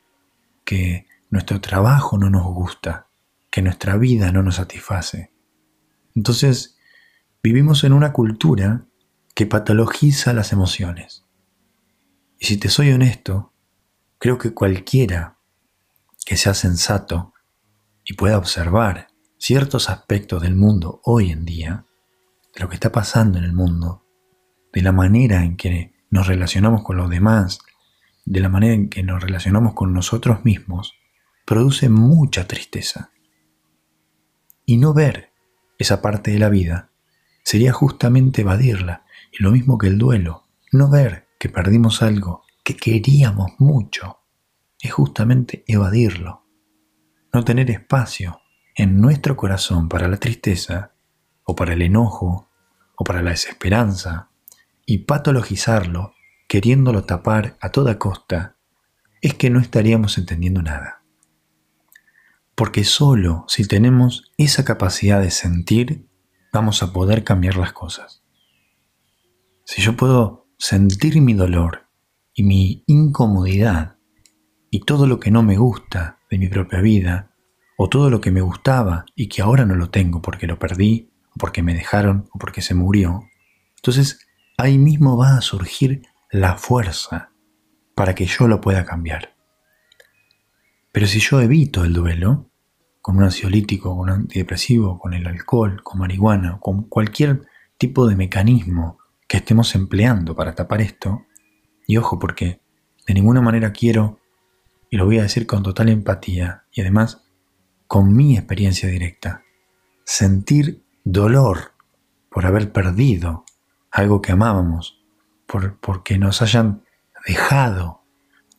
que 0.64 1.08
nuestro 1.30 1.60
trabajo 1.60 2.18
no 2.18 2.30
nos 2.30 2.46
gusta, 2.46 3.10
que 3.52 3.62
nuestra 3.62 3.98
vida 3.98 4.32
no 4.32 4.44
nos 4.44 4.56
satisface. 4.56 5.34
Entonces, 6.16 6.78
vivimos 7.44 7.84
en 7.84 7.92
una 7.92 8.14
cultura 8.14 8.86
que 9.34 9.46
patologiza 9.46 10.32
las 10.32 10.54
emociones. 10.54 11.26
Y 12.40 12.46
si 12.46 12.56
te 12.56 12.70
soy 12.70 12.94
honesto, 12.94 13.52
creo 14.20 14.38
que 14.38 14.54
cualquiera 14.54 15.35
que 16.26 16.38
sea 16.38 16.54
sensato 16.54 17.34
y 18.04 18.14
pueda 18.14 18.38
observar 18.38 19.08
ciertos 19.38 19.90
aspectos 19.90 20.42
del 20.42 20.56
mundo 20.56 21.02
hoy 21.04 21.32
en 21.32 21.46
día, 21.46 21.86
de 22.54 22.62
lo 22.62 22.70
que 22.70 22.76
está 22.76 22.92
pasando 22.92 23.38
en 23.38 23.44
el 23.44 23.54
mundo, 23.54 24.04
de 24.74 24.82
la 24.82 24.92
manera 24.92 25.44
en 25.44 25.56
que 25.56 25.94
nos 26.10 26.28
relacionamos 26.28 26.84
con 26.84 26.98
los 26.98 27.10
demás, 27.10 27.60
de 28.26 28.40
la 28.40 28.50
manera 28.50 28.74
en 28.74 28.90
que 28.90 29.04
nos 29.04 29.22
relacionamos 29.22 29.74
con 29.74 29.94
nosotros 29.94 30.44
mismos, 30.44 30.94
produce 31.46 31.90
mucha 31.90 32.48
tristeza. 32.48 33.12
Y 34.66 34.78
no 34.78 34.94
ver 34.94 35.32
esa 35.78 36.02
parte 36.02 36.32
de 36.32 36.40
la 36.40 36.50
vida 36.50 36.90
sería 37.44 37.72
justamente 37.72 38.42
evadirla, 38.42 39.06
y 39.32 39.44
lo 39.44 39.52
mismo 39.52 39.78
que 39.78 39.88
el 39.88 40.00
duelo, 40.00 40.48
no 40.72 40.90
ver 40.90 41.28
que 41.40 41.50
perdimos 41.50 42.02
algo 42.02 42.44
que 42.64 42.76
queríamos 42.76 43.52
mucho, 43.60 44.25
es 44.80 44.92
justamente 44.92 45.64
evadirlo, 45.68 46.46
no 47.34 47.44
tener 47.44 47.70
espacio 47.72 48.40
en 48.76 49.00
nuestro 49.00 49.36
corazón 49.36 49.90
para 49.90 50.08
la 50.08 50.18
tristeza, 50.18 50.94
o 51.44 51.56
para 51.56 51.74
el 51.74 51.82
enojo, 51.82 52.50
o 52.96 53.04
para 53.04 53.22
la 53.22 53.32
desesperanza, 53.32 54.30
y 54.86 55.00
patologizarlo 55.00 56.14
queriéndolo 56.48 57.04
tapar 57.06 57.58
a 57.62 57.70
toda 57.70 57.98
costa, 57.98 58.58
es 59.22 59.34
que 59.34 59.50
no 59.50 59.60
estaríamos 59.60 60.18
entendiendo 60.18 60.62
nada. 60.62 61.04
Porque 62.56 62.84
solo 62.84 63.46
si 63.48 63.68
tenemos 63.68 64.32
esa 64.38 64.64
capacidad 64.64 65.22
de 65.22 65.32
sentir, 65.32 66.08
vamos 66.54 66.84
a 66.84 66.94
poder 66.94 67.24
cambiar 67.24 67.58
las 67.58 67.74
cosas. 67.74 68.24
Si 69.66 69.82
yo 69.82 69.98
puedo 69.98 70.48
sentir 70.58 71.20
mi 71.22 71.34
dolor 71.34 71.88
y 72.34 72.44
mi 72.44 72.84
incomodidad 72.88 73.95
y 74.76 74.82
todo 74.82 75.08
lo 75.08 75.22
que 75.22 75.32
no 75.32 75.42
me 75.42 75.56
gusta 75.56 76.20
de 76.30 76.38
mi 76.38 76.50
propia 76.50 76.82
vida, 76.82 77.32
o 77.78 77.88
todo 77.88 78.10
lo 78.10 78.20
que 78.20 78.30
me 78.30 78.42
gustaba 78.42 79.06
y 79.16 79.30
que 79.30 79.42
ahora 79.42 79.66
no 79.66 79.74
lo 79.76 79.90
tengo 79.90 80.22
porque 80.22 80.48
lo 80.48 80.60
perdí, 80.60 81.14
o 81.34 81.36
porque 81.40 81.64
me 81.64 81.74
dejaron, 81.74 82.28
o 82.34 82.38
porque 82.38 82.62
se 82.62 82.76
murió, 82.76 83.24
entonces 83.78 84.28
ahí 84.58 84.78
mismo 84.78 85.16
va 85.16 85.38
a 85.38 85.42
surgir 85.42 86.02
la 86.30 86.58
fuerza 86.58 87.32
para 87.96 88.16
que 88.16 88.26
yo 88.26 88.50
lo 88.50 88.60
pueda 88.60 88.84
cambiar. 88.84 89.34
Pero 90.92 91.08
si 91.08 91.22
yo 91.22 91.40
evito 91.40 91.86
el 91.86 91.94
duelo, 91.94 92.52
con 93.00 93.16
un 93.16 93.24
ansiolítico, 93.24 93.92
con 93.92 94.00
un 94.00 94.10
antidepresivo, 94.10 95.00
con 95.00 95.14
el 95.14 95.26
alcohol, 95.26 95.84
con 95.84 96.00
marihuana, 96.00 96.60
con 96.60 96.84
cualquier 96.90 97.44
tipo 97.78 98.10
de 98.10 98.18
mecanismo 98.18 98.98
que 99.26 99.38
estemos 99.38 99.74
empleando 99.74 100.36
para 100.36 100.54
tapar 100.54 100.82
esto, 100.82 101.22
y 101.88 101.96
ojo 101.96 102.20
porque 102.20 102.60
de 103.08 103.14
ninguna 103.14 103.40
manera 103.40 103.72
quiero, 103.72 104.20
y 104.90 104.98
lo 104.98 105.06
voy 105.06 105.20
a 105.20 105.24
decir 105.24 105.46
con 105.46 105.64
total 105.64 105.90
empatía, 105.90 106.66
y 106.72 106.82
además 106.82 107.24
con 107.88 108.16
mi 108.16 108.38
experiencia 108.38 108.90
directa, 108.90 109.44
sentir 110.04 110.84
dolor 111.04 111.74
por 112.30 112.46
haber 112.46 112.72
perdido 112.72 113.46
algo 113.92 114.22
que 114.22 114.32
amábamos, 114.32 115.04
por, 115.48 115.80
porque 115.80 116.18
nos 116.18 116.42
hayan 116.42 116.84
dejado 117.26 118.04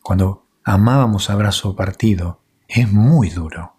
cuando 0.01 0.47
amábamos 0.63 1.29
abrazo 1.29 1.75
partido, 1.75 2.41
es 2.67 2.91
muy 2.91 3.29
duro. 3.29 3.77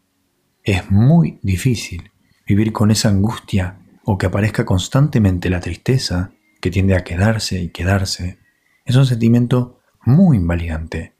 Es 0.63 0.91
muy 0.91 1.39
difícil 1.43 2.11
vivir 2.47 2.73
con 2.73 2.91
esa 2.91 3.09
angustia 3.09 3.79
o 4.05 4.17
que 4.17 4.27
aparezca 4.27 4.65
constantemente 4.65 5.51
la 5.51 5.61
tristeza 5.61 6.33
que 6.61 6.71
tiende 6.71 6.97
a 6.97 7.05
quedarse 7.05 7.61
y 7.61 7.69
quedarse. 7.69 8.39
Es 8.85 8.97
un 8.97 9.07
sentimiento 9.07 9.81
muy 10.05 10.39
invalidante, 10.39 11.15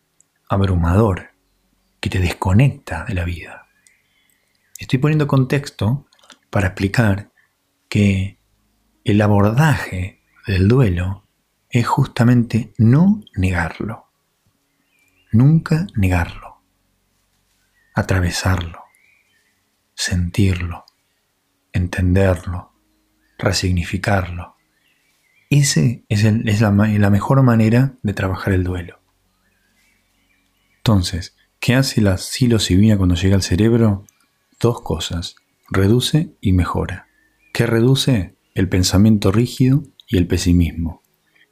abrumador, 0.49 1.31
que 2.01 2.11
te 2.11 2.19
desconecta 2.19 3.05
de 3.05 3.15
la 3.15 3.25
vida. 3.25 3.67
Estoy 4.79 4.99
poniendo 4.99 5.27
contexto 5.27 6.07
para 6.51 6.69
explicar 6.69 7.31
que 7.89 8.39
el 9.05 9.21
abordaje 9.21 10.23
del 10.47 10.69
duelo 10.69 11.25
es 11.71 11.87
justamente 11.87 12.73
no 12.79 13.23
negarlo. 13.37 14.09
Nunca 15.33 15.87
negarlo. 15.97 16.63
Atravesarlo. 17.95 18.85
Sentirlo. 19.95 20.85
Entenderlo. 21.73 22.73
Resignificarlo. 23.39 24.57
Ese 25.51 26.05
es, 26.09 26.61
la 26.61 27.11
mejor 27.11 27.43
manera 27.43 27.95
de 28.03 28.13
trabajar 28.15 28.53
el 28.53 28.65
duelo. 28.65 28.98
Entonces, 30.89 31.37
¿qué 31.61 31.75
hace 31.75 32.01
la 32.01 32.17
psilocibina 32.17 32.97
cuando 32.97 33.15
llega 33.15 33.35
al 33.35 33.43
cerebro? 33.43 34.07
Dos 34.59 34.81
cosas. 34.81 35.37
Reduce 35.69 36.33
y 36.41 36.55
mejora. 36.55 37.09
¿Qué 37.53 37.67
reduce? 37.67 38.37
El 38.55 38.71
pensamiento 38.71 39.31
rígido 39.31 39.83
y 40.07 40.17
el 40.17 40.27
pesimismo. 40.27 41.03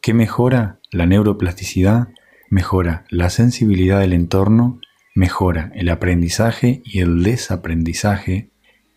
¿Qué 0.01 0.15
mejora? 0.15 0.81
La 0.91 1.05
neuroplasticidad, 1.05 2.09
mejora 2.49 3.05
la 3.11 3.29
sensibilidad 3.29 4.01
del 4.01 4.15
entorno, 4.15 4.81
mejora 5.15 5.71
el 5.75 5.91
aprendizaje 5.91 6.81
y 6.83 7.01
el 7.01 7.23
desaprendizaje 7.23 8.49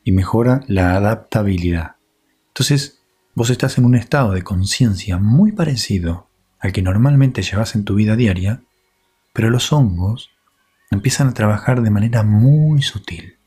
y 0.06 0.14
mejora 0.14 0.62
la 0.68 0.96
adaptabilidad. 0.96 1.98
Entonces, 2.48 3.02
vos 3.36 3.50
estás 3.50 3.78
en 3.78 3.84
un 3.84 3.96
estado 3.96 4.32
de 4.32 4.44
conciencia 4.44 5.18
muy 5.18 5.52
parecido 5.52 6.30
al 6.60 6.72
que 6.72 6.82
normalmente 6.82 7.42
llevas 7.42 7.76
en 7.76 7.84
tu 7.84 7.96
vida 7.96 8.16
diaria, 8.16 8.64
pero 9.40 9.52
los 9.52 9.72
hongos 9.72 10.32
empiezan 10.92 11.30
a 11.30 11.34
trabajar 11.34 11.82
de 11.82 11.90
manera 11.90 12.24
muy 12.24 12.82
sutil. 12.82 13.38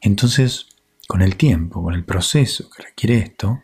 Entonces, 0.00 0.68
con 1.06 1.20
el 1.20 1.36
tiempo, 1.36 1.82
con 1.82 1.92
el 1.92 2.02
proceso 2.02 2.70
que 2.70 2.82
requiere 2.82 3.18
esto, 3.18 3.62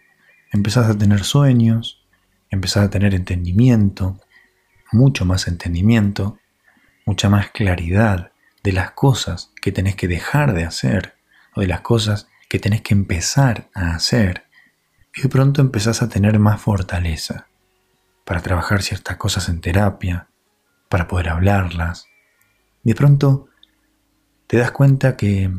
empezás 0.53 0.91
a 0.91 0.99
tener 0.99 1.25
sueños, 1.25 2.05
empezar 2.51 2.85
a 2.85 2.91
tener 2.91 3.15
entendimiento, 3.15 4.21
mucho 4.93 5.25
más 5.25 5.49
entendimiento, 5.49 6.39
mucha 7.07 7.31
más 7.31 7.51
claridad 7.51 8.33
de 8.63 8.73
las 8.73 8.91
cosas 8.91 9.55
que 9.63 9.73
tenés 9.73 9.97
que 9.97 10.09
dejar 10.09 10.53
de 10.53 10.65
hacer 10.65 11.15
o 11.55 11.63
de 11.63 11.67
las 11.67 11.81
cosas 11.81 12.29
que 12.51 12.59
tenés 12.59 12.83
que 12.83 12.93
empezar 12.93 13.71
a 13.73 13.95
hacer. 13.95 14.45
Y 15.17 15.23
de 15.23 15.31
pronto 15.31 15.63
empezás 15.63 16.03
a 16.03 16.11
tener 16.11 16.39
más 16.39 16.61
fortaleza 16.61 17.47
para 18.27 18.43
trabajar 18.43 18.83
ciertas 18.83 19.17
cosas 19.17 19.49
en 19.49 19.63
terapia, 19.63 20.29
para 20.93 21.09
poder 21.09 21.31
hablarlas. 21.31 22.05
de 22.83 22.95
pronto 22.95 23.49
te 24.47 24.59
das 24.59 24.73
cuenta 24.73 25.17
que 25.17 25.51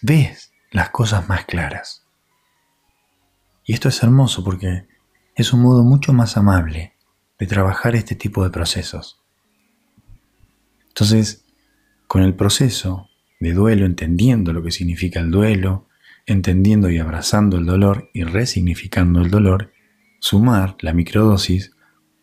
ves 0.00 0.50
las 0.70 0.88
cosas 0.88 1.28
más 1.28 1.44
claras. 1.44 2.06
Y 3.66 3.74
esto 3.74 3.90
es 3.90 4.02
hermoso 4.02 4.42
porque 4.42 4.86
es 5.34 5.52
un 5.52 5.60
modo 5.60 5.84
mucho 5.84 6.14
más 6.14 6.38
amable 6.38 6.94
de 7.38 7.46
trabajar 7.46 7.94
este 7.96 8.14
tipo 8.14 8.44
de 8.44 8.48
procesos. 8.48 9.20
Entonces, 10.88 11.44
con 12.06 12.22
el 12.22 12.34
proceso 12.34 13.10
de 13.40 13.52
duelo, 13.52 13.84
entendiendo 13.84 14.54
lo 14.54 14.62
que 14.62 14.70
significa 14.70 15.20
el 15.20 15.30
duelo, 15.30 15.86
entendiendo 16.24 16.88
y 16.88 16.96
abrazando 16.96 17.58
el 17.58 17.66
dolor 17.66 18.08
y 18.14 18.24
resignificando 18.24 19.20
el 19.20 19.30
dolor, 19.30 19.74
sumar 20.18 20.76
la 20.80 20.94
microdosis 20.94 21.72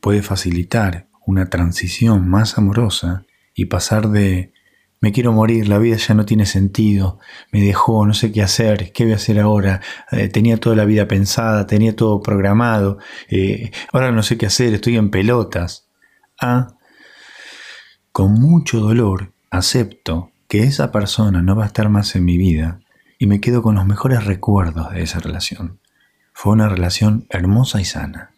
puede 0.02 0.24
facilitar 0.24 1.09
una 1.30 1.50
transición 1.50 2.28
más 2.28 2.58
amorosa 2.58 3.26
y 3.54 3.66
pasar 3.66 4.10
de 4.10 4.52
me 5.02 5.14
quiero 5.14 5.32
morir, 5.32 5.70
la 5.70 5.78
vida 5.78 5.96
ya 5.96 6.14
no 6.14 6.26
tiene 6.26 6.46
sentido, 6.46 7.20
me 7.52 7.62
dejó, 7.62 8.06
no 8.06 8.14
sé 8.14 8.34
qué 8.34 8.42
hacer, 8.42 8.92
qué 8.92 9.06
voy 9.06 9.14
a 9.14 9.16
hacer 9.16 9.40
ahora, 9.40 9.80
eh, 10.12 10.28
tenía 10.28 10.58
toda 10.58 10.76
la 10.76 10.84
vida 10.84 11.08
pensada, 11.08 11.68
tenía 11.68 11.96
todo 11.96 12.22
programado, 12.22 12.98
eh, 13.30 13.72
ahora 13.94 14.12
no 14.12 14.24
sé 14.24 14.38
qué 14.38 14.48
hacer, 14.48 14.74
estoy 14.74 14.98
en 14.98 15.10
pelotas. 15.10 15.88
A, 16.42 16.76
con 18.12 18.34
mucho 18.34 18.80
dolor, 18.80 19.32
acepto 19.52 20.32
que 20.50 20.64
esa 20.64 20.92
persona 20.92 21.42
no 21.42 21.56
va 21.56 21.64
a 21.64 21.68
estar 21.68 21.88
más 21.90 22.16
en 22.16 22.26
mi 22.26 22.38
vida 22.38 22.82
y 23.20 23.28
me 23.28 23.40
quedo 23.40 23.62
con 23.62 23.76
los 23.76 23.86
mejores 23.86 24.26
recuerdos 24.26 24.92
de 24.92 25.04
esa 25.04 25.20
relación. 25.20 25.80
Fue 26.34 26.54
una 26.54 26.68
relación 26.68 27.26
hermosa 27.30 27.80
y 27.80 27.86
sana. 27.86 28.32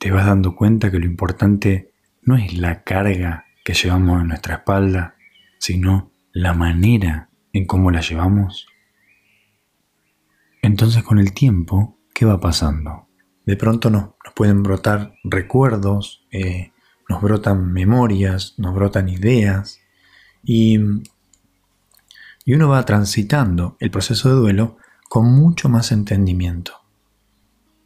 Te 0.00 0.10
vas 0.10 0.24
dando 0.24 0.56
cuenta 0.56 0.90
que 0.90 0.98
lo 0.98 1.04
importante 1.04 1.92
no 2.22 2.34
es 2.34 2.56
la 2.56 2.84
carga 2.84 3.44
que 3.62 3.74
llevamos 3.74 4.22
en 4.22 4.28
nuestra 4.28 4.54
espalda, 4.54 5.14
sino 5.58 6.10
la 6.32 6.54
manera 6.54 7.28
en 7.52 7.66
cómo 7.66 7.90
la 7.90 8.00
llevamos. 8.00 8.66
Entonces 10.62 11.02
con 11.02 11.18
el 11.18 11.34
tiempo, 11.34 11.98
¿qué 12.14 12.24
va 12.24 12.40
pasando? 12.40 13.08
De 13.44 13.58
pronto 13.58 13.90
nos, 13.90 14.04
nos 14.24 14.32
pueden 14.34 14.62
brotar 14.62 15.16
recuerdos, 15.22 16.26
eh, 16.30 16.72
nos 17.06 17.20
brotan 17.20 17.70
memorias, 17.70 18.54
nos 18.56 18.74
brotan 18.74 19.10
ideas 19.10 19.82
y, 20.42 20.78
y 22.46 22.54
uno 22.54 22.70
va 22.70 22.86
transitando 22.86 23.76
el 23.80 23.90
proceso 23.90 24.30
de 24.30 24.36
duelo 24.36 24.78
con 25.10 25.30
mucho 25.30 25.68
más 25.68 25.92
entendimiento, 25.92 26.79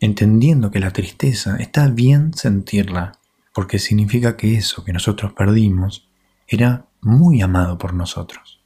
entendiendo 0.05 0.71
que 0.71 0.81
la 0.81 0.91
tristeza 0.91 1.57
está 1.57 1.89
bien 1.89 2.35
sentirla, 2.35 3.13
porque 3.55 3.79
significa 3.79 4.37
que 4.37 4.55
eso 4.55 4.85
que 4.85 4.93
nosotros 4.93 5.33
perdimos 5.33 6.11
era 6.47 6.85
muy 7.01 7.41
amado 7.41 7.79
por 7.79 7.95
nosotros. 7.95 8.61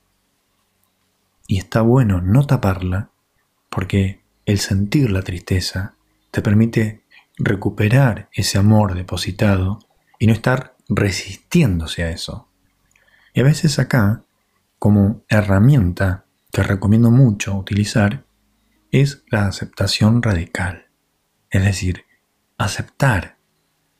Y 1.46 1.58
está 1.58 1.80
bueno 1.82 2.20
no 2.20 2.44
taparla, 2.44 3.10
porque 3.70 4.20
el 4.46 4.58
sentir 4.58 5.12
la 5.12 5.22
tristeza 5.22 5.94
te 6.32 6.42
permite 6.42 7.04
recuperar 7.36 8.28
ese 8.32 8.58
amor 8.58 8.94
depositado 8.94 9.78
y 10.18 10.26
no 10.26 10.32
estar 10.32 10.74
resistiéndose 10.88 12.02
a 12.02 12.10
eso. 12.10 12.48
Y 13.32 13.42
a 13.42 13.44
veces 13.44 13.78
acá, 13.78 14.24
como 14.80 15.22
herramienta 15.28 16.24
que 16.50 16.64
recomiendo 16.64 17.12
mucho 17.12 17.54
utilizar, 17.56 18.24
es 18.90 19.22
la 19.30 19.46
aceptación 19.46 20.20
radical. 20.20 20.87
Es 21.50 21.64
decir, 21.64 22.04
aceptar 22.58 23.38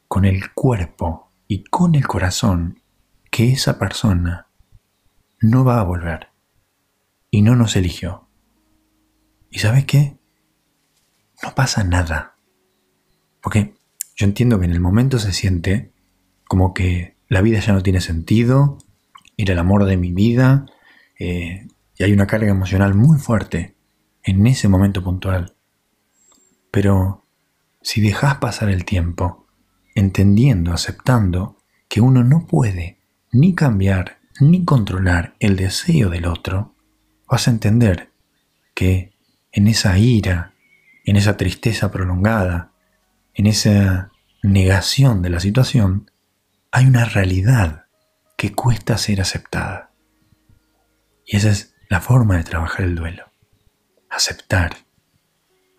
con 0.06 0.24
el 0.24 0.52
cuerpo 0.52 1.30
y 1.46 1.64
con 1.64 1.94
el 1.94 2.06
corazón 2.06 2.82
que 3.30 3.52
esa 3.52 3.78
persona 3.78 4.48
no 5.40 5.64
va 5.64 5.80
a 5.80 5.84
volver 5.84 6.28
y 7.30 7.42
no 7.42 7.56
nos 7.56 7.76
eligió. 7.76 8.28
¿Y 9.50 9.60
sabes 9.60 9.84
qué? 9.84 10.18
No 11.42 11.54
pasa 11.54 11.84
nada. 11.84 12.36
Porque 13.40 13.74
yo 14.16 14.26
entiendo 14.26 14.58
que 14.58 14.66
en 14.66 14.72
el 14.72 14.80
momento 14.80 15.18
se 15.18 15.32
siente 15.32 15.92
como 16.46 16.74
que 16.74 17.16
la 17.28 17.42
vida 17.42 17.60
ya 17.60 17.72
no 17.72 17.82
tiene 17.82 18.00
sentido, 18.00 18.78
era 19.36 19.52
el 19.52 19.58
amor 19.58 19.84
de 19.84 19.96
mi 19.96 20.12
vida, 20.12 20.66
eh, 21.18 21.68
y 21.96 22.04
hay 22.04 22.12
una 22.12 22.26
carga 22.26 22.50
emocional 22.50 22.94
muy 22.94 23.18
fuerte 23.18 23.76
en 24.22 24.46
ese 24.46 24.68
momento 24.68 25.02
puntual. 25.02 25.54
Pero 26.70 27.27
si 27.80 28.00
dejas 28.00 28.36
pasar 28.36 28.68
el 28.68 28.84
tiempo 28.84 29.46
entendiendo, 29.94 30.72
aceptando 30.72 31.56
que 31.88 32.00
uno 32.00 32.22
no 32.22 32.46
puede 32.46 32.98
ni 33.32 33.54
cambiar 33.54 34.18
ni 34.40 34.64
controlar 34.64 35.34
el 35.40 35.56
deseo 35.56 36.10
del 36.10 36.26
otro, 36.26 36.74
vas 37.28 37.48
a 37.48 37.50
entender 37.50 38.12
que 38.74 39.12
en 39.50 39.66
esa 39.66 39.98
ira, 39.98 40.54
en 41.04 41.16
esa 41.16 41.36
tristeza 41.36 41.90
prolongada, 41.90 42.72
en 43.34 43.46
esa 43.46 44.12
negación 44.42 45.22
de 45.22 45.30
la 45.30 45.40
situación, 45.40 46.10
hay 46.70 46.86
una 46.86 47.04
realidad 47.04 47.86
que 48.36 48.52
cuesta 48.52 48.96
ser 48.98 49.20
aceptada. 49.20 49.90
Y 51.26 51.36
esa 51.36 51.50
es 51.50 51.74
la 51.88 52.00
forma 52.00 52.36
de 52.36 52.44
trabajar 52.44 52.82
el 52.82 52.94
duelo. 52.94 53.24
Aceptar. 54.08 54.76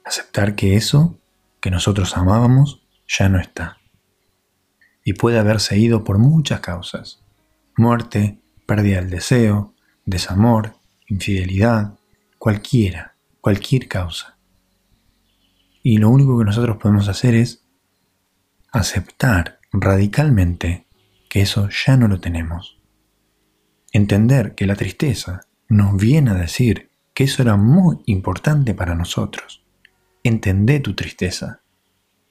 Aceptar 0.03 0.55
que 0.55 0.75
eso 0.75 1.19
que 1.59 1.71
nosotros 1.71 2.15
amábamos 2.17 2.81
ya 3.07 3.29
no 3.29 3.39
está 3.39 3.79
y 5.09 5.13
puede 5.13 5.39
haberse 5.39 5.75
ido 5.75 6.03
por 6.03 6.19
muchas 6.19 6.59
causas. 6.59 7.23
Muerte, 7.75 8.39
pérdida 8.67 8.97
del 8.97 9.09
deseo, 9.09 9.73
desamor, 10.05 10.75
infidelidad, 11.07 11.97
cualquiera, 12.37 13.15
cualquier 13.41 13.87
causa. 13.87 14.37
Y 15.81 15.97
lo 15.97 16.09
único 16.09 16.37
que 16.37 16.45
nosotros 16.45 16.77
podemos 16.77 17.07
hacer 17.07 17.33
es 17.33 17.63
aceptar 18.71 19.59
radicalmente 19.71 20.85
que 21.27 21.41
eso 21.41 21.69
ya 21.69 21.97
no 21.97 22.07
lo 22.07 22.19
tenemos. 22.19 22.79
Entender 23.91 24.53
que 24.53 24.67
la 24.67 24.75
tristeza 24.75 25.41
nos 25.67 25.97
viene 25.97 26.29
a 26.29 26.35
decir 26.35 26.91
que 27.15 27.23
eso 27.23 27.41
era 27.41 27.55
muy 27.55 28.03
importante 28.05 28.75
para 28.75 28.93
nosotros. 28.93 29.63
Entendé 30.29 30.79
tu 30.79 30.93
tristeza. 30.93 31.63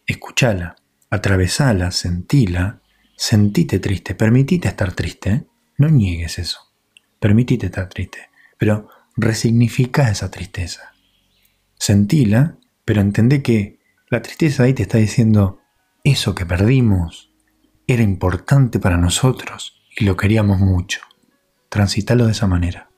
Escúchala 0.07 0.77
atravesala, 1.11 1.91
sentila, 1.91 2.81
sentite 3.17 3.81
triste, 3.81 4.15
permitite 4.15 4.69
estar 4.69 4.93
triste, 4.93 5.49
no 5.79 5.89
niegues 5.89 6.39
eso, 6.39 6.61
permitite 7.19 7.67
estar 7.67 7.89
triste, 7.89 8.31
pero 8.57 8.89
resignifica 9.17 10.09
esa 10.09 10.31
tristeza. 10.31 10.93
Sentila, 11.75 12.57
pero 12.85 13.01
entendé 13.01 13.43
que 13.43 13.81
la 14.11 14.23
tristeza 14.23 14.63
ahí 14.63 14.75
te 14.75 14.83
está 14.83 14.99
diciendo, 14.99 15.59
eso 16.05 16.37
que 16.37 16.47
perdimos 16.47 17.33
era 17.89 18.05
importante 18.05 18.79
para 18.79 18.97
nosotros 18.97 19.83
y 19.99 20.05
lo 20.05 20.17
queríamos 20.17 20.61
mucho. 20.61 21.01
Transitalo 21.69 22.27
de 22.27 22.33
esa 22.33 22.47
manera. 22.47 22.91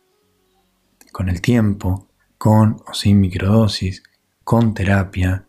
Con 1.10 1.30
el 1.30 1.40
tiempo, 1.40 2.10
con 2.36 2.82
o 2.86 2.92
sin 2.92 3.18
microdosis, 3.18 4.02
con 4.50 4.74
terapia, 4.74 5.46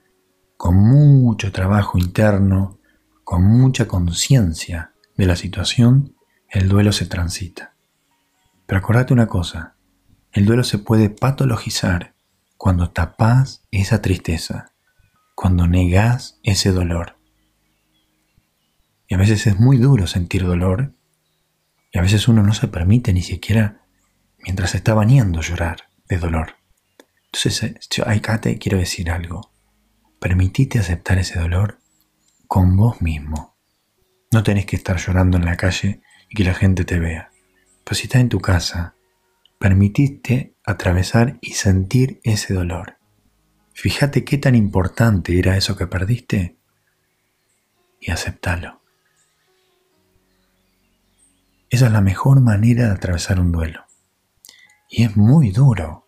con 0.57 0.75
mucho 0.75 1.51
trabajo 1.51 1.97
interno, 1.97 2.77
con 3.23 3.43
mucha 3.43 3.87
conciencia 3.87 4.93
de 5.17 5.25
la 5.25 5.35
situación, 5.35 6.15
el 6.47 6.69
duelo 6.69 6.91
se 6.91 7.07
transita. 7.07 7.73
Pero 8.67 8.77
acordate 8.77 9.11
una 9.11 9.25
cosa, 9.25 9.75
el 10.33 10.45
duelo 10.45 10.63
se 10.63 10.77
puede 10.77 11.09
patologizar 11.09 12.13
cuando 12.57 12.91
tapas 12.91 13.65
esa 13.71 14.03
tristeza, 14.03 14.71
cuando 15.33 15.65
negás 15.65 16.39
ese 16.43 16.71
dolor. 16.71 17.17
Y 19.07 19.15
a 19.15 19.17
veces 19.17 19.47
es 19.47 19.59
muy 19.59 19.77
duro 19.77 20.05
sentir 20.05 20.45
dolor, 20.45 20.93
y 21.91 21.97
a 21.97 22.03
veces 22.03 22.27
uno 22.27 22.43
no 22.43 22.53
se 22.53 22.67
permite 22.67 23.13
ni 23.13 23.23
siquiera 23.23 23.81
mientras 24.43 24.75
está 24.75 24.93
bañando 24.93 25.41
llorar 25.41 25.85
de 26.07 26.19
dolor. 26.19 26.60
Entonces, 27.33 27.63
eh, 27.63 27.79
yo 27.89 28.07
acá 28.07 28.41
te 28.41 28.57
quiero 28.57 28.77
decir 28.77 29.09
algo. 29.09 29.51
Permitite 30.19 30.79
aceptar 30.79 31.17
ese 31.17 31.39
dolor 31.39 31.79
con 32.47 32.75
vos 32.75 33.01
mismo. 33.01 33.55
No 34.31 34.43
tenés 34.43 34.65
que 34.65 34.75
estar 34.75 34.97
llorando 34.97 35.37
en 35.37 35.45
la 35.45 35.57
calle 35.57 36.01
y 36.29 36.35
que 36.35 36.43
la 36.43 36.53
gente 36.53 36.83
te 36.83 36.99
vea. 36.99 37.31
Pero 37.83 37.95
si 37.95 38.03
estás 38.03 38.21
en 38.21 38.29
tu 38.29 38.39
casa, 38.39 38.95
permitiste 39.57 40.55
atravesar 40.65 41.37
y 41.41 41.51
sentir 41.51 42.19
ese 42.23 42.53
dolor. 42.53 42.97
Fíjate 43.73 44.25
qué 44.25 44.37
tan 44.37 44.55
importante 44.55 45.39
era 45.39 45.57
eso 45.57 45.75
que 45.77 45.87
perdiste 45.87 46.57
y 47.99 48.11
aceptalo. 48.11 48.81
Esa 51.69 51.85
es 51.85 51.91
la 51.91 52.01
mejor 52.01 52.41
manera 52.41 52.85
de 52.85 52.91
atravesar 52.91 53.39
un 53.39 53.51
duelo. 53.51 53.85
Y 54.89 55.03
es 55.03 55.15
muy 55.15 55.51
duro, 55.51 56.00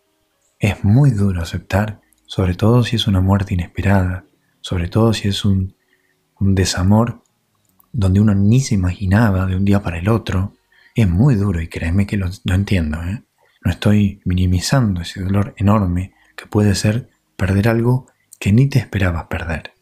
es 0.64 0.86
muy 0.86 1.12
duro 1.12 1.42
aceptar 1.42 2.00
sobre 2.26 2.56
todo 2.56 2.84
si 2.84 2.96
es 2.96 3.06
una 3.06 3.20
muerte 3.20 3.54
inesperada, 3.54 4.26
sobre 4.62 4.88
todo 4.88 5.12
si 5.14 5.28
es 5.28 5.44
un, 5.44 5.76
desamor 6.40 7.24
donde 7.94 8.20
uno 8.20 8.34
ni 8.34 8.60
se 8.60 8.76
imaginaba 8.76 9.46
de 9.46 9.56
un 9.56 9.64
día 9.64 9.82
para 9.82 9.98
el 9.98 10.10
otro, 10.10 10.54
es 10.96 11.08
muy 11.08 11.36
duro 11.36 11.62
y 11.62 11.68
créeme 11.68 12.06
que 12.06 12.18
lo, 12.18 12.30
entiendo. 12.46 13.02
¿eh? 13.04 13.24
No 13.64 13.72
estoy 13.72 14.22
minimizando 14.26 15.02
ese 15.02 15.22
dolor 15.22 15.54
enorme 15.58 16.14
que 16.36 16.48
puede 16.48 16.76
ser 16.76 17.10
perder 17.38 17.70
algo 17.70 18.08
que 18.40 18.52
ni 18.52 18.68
te 18.68 18.80
esperabas 18.80 19.26
perder. 19.26 19.74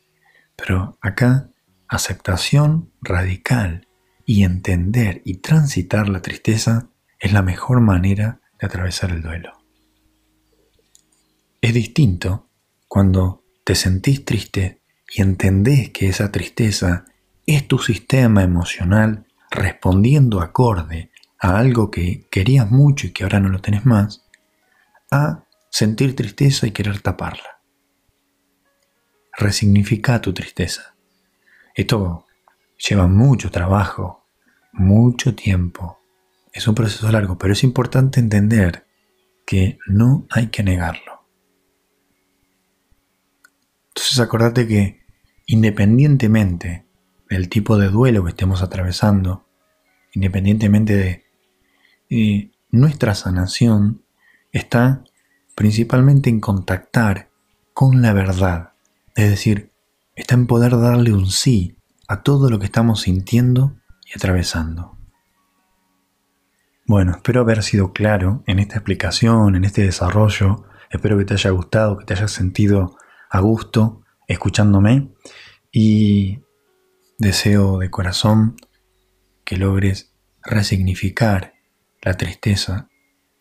Pero 0.56 0.98
acá, 1.02 1.50
aceptación 1.88 2.92
radical 3.02 3.88
y 4.26 4.44
entender 4.44 5.22
y 5.26 5.36
transitar 5.38 6.10
la 6.10 6.22
tristeza 6.22 6.90
es 7.20 7.34
la 7.34 7.44
mejor 7.44 7.82
manera 7.82 8.42
de 8.60 8.68
atravesar 8.68 9.12
el 9.12 9.22
duelo. 9.22 9.61
Es 11.62 11.76
distinto 11.76 12.50
cuando 12.88 13.44
te 13.64 13.76
sentís 13.76 14.26
triste 14.26 14.82
y 15.08 15.22
entendés 15.22 15.92
que 15.92 16.08
esa 16.08 16.32
tristeza 16.32 17.06
es 17.46 17.68
tu 17.68 17.78
sistema 17.78 18.42
emocional 18.42 19.28
respondiendo 19.52 20.42
acorde 20.42 21.12
a 21.38 21.60
algo 21.60 21.92
que 21.92 22.28
querías 22.32 22.72
mucho 22.72 23.06
y 23.06 23.12
que 23.12 23.24
ahora 23.24 23.40
no 23.40 23.50
lo 23.50 23.62
tenés 23.62 23.86
más, 23.86 24.26
a 25.12 25.44
sentir 25.70 26.16
tristeza 26.16 26.66
y 26.66 26.72
querer 26.72 27.00
taparla. 27.00 27.62
Resignifica 29.38 30.20
tu 30.20 30.34
tristeza. 30.34 30.96
Esto 31.76 32.26
lleva 32.78 33.06
mucho 33.08 33.52
trabajo, 33.52 34.26
mucho 34.72 35.36
tiempo. 35.36 36.00
Es 36.52 36.68
un 36.68 36.74
proceso 36.74 37.12
largo, 37.12 37.38
pero 37.38 37.54
es 37.54 37.64
importante 37.64 38.20
entender 38.20 38.88
que 39.46 39.78
no 39.86 40.26
hay 40.32 40.48
que 40.48 40.64
negarlo. 40.64 41.11
Entonces 44.02 44.20
acordate 44.20 44.68
que 44.68 45.00
independientemente 45.46 46.88
del 47.30 47.50
tipo 47.50 47.78
de 47.78 47.90
duelo 47.90 48.24
que 48.24 48.32
estemos 48.32 48.64
atravesando, 48.64 49.46
independientemente 50.16 50.96
de 50.96 51.26
eh, 52.10 52.52
nuestra 52.72 53.14
sanación, 53.14 54.04
está 54.52 55.04
principalmente 55.54 56.32
en 56.32 56.40
contactar 56.40 57.30
con 57.76 58.02
la 58.02 58.12
verdad. 58.14 58.74
Es 59.16 59.30
decir, 59.30 59.72
está 60.16 60.34
en 60.34 60.48
poder 60.48 60.80
darle 60.80 61.14
un 61.14 61.30
sí 61.30 61.78
a 62.08 62.24
todo 62.24 62.50
lo 62.50 62.58
que 62.58 62.66
estamos 62.66 63.02
sintiendo 63.02 63.76
y 64.12 64.18
atravesando. 64.18 64.98
Bueno, 66.88 67.12
espero 67.12 67.42
haber 67.42 67.62
sido 67.62 67.94
claro 67.94 68.44
en 68.48 68.58
esta 68.58 68.78
explicación, 68.78 69.56
en 69.56 69.64
este 69.64 69.84
desarrollo. 69.84 70.66
Espero 70.90 71.20
que 71.20 71.26
te 71.26 71.36
haya 71.36 71.52
gustado, 71.52 72.00
que 72.00 72.06
te 72.06 72.16
hayas 72.16 72.32
sentido 72.32 72.98
a 73.32 73.40
gusto 73.40 74.04
escuchándome 74.28 75.10
y 75.72 76.40
Deseo 77.18 77.78
de 77.78 77.92
corazón 77.92 78.56
que 79.46 79.56
logres 79.56 80.16
resignificar 80.42 81.54
la 82.02 82.16
tristeza, 82.16 82.90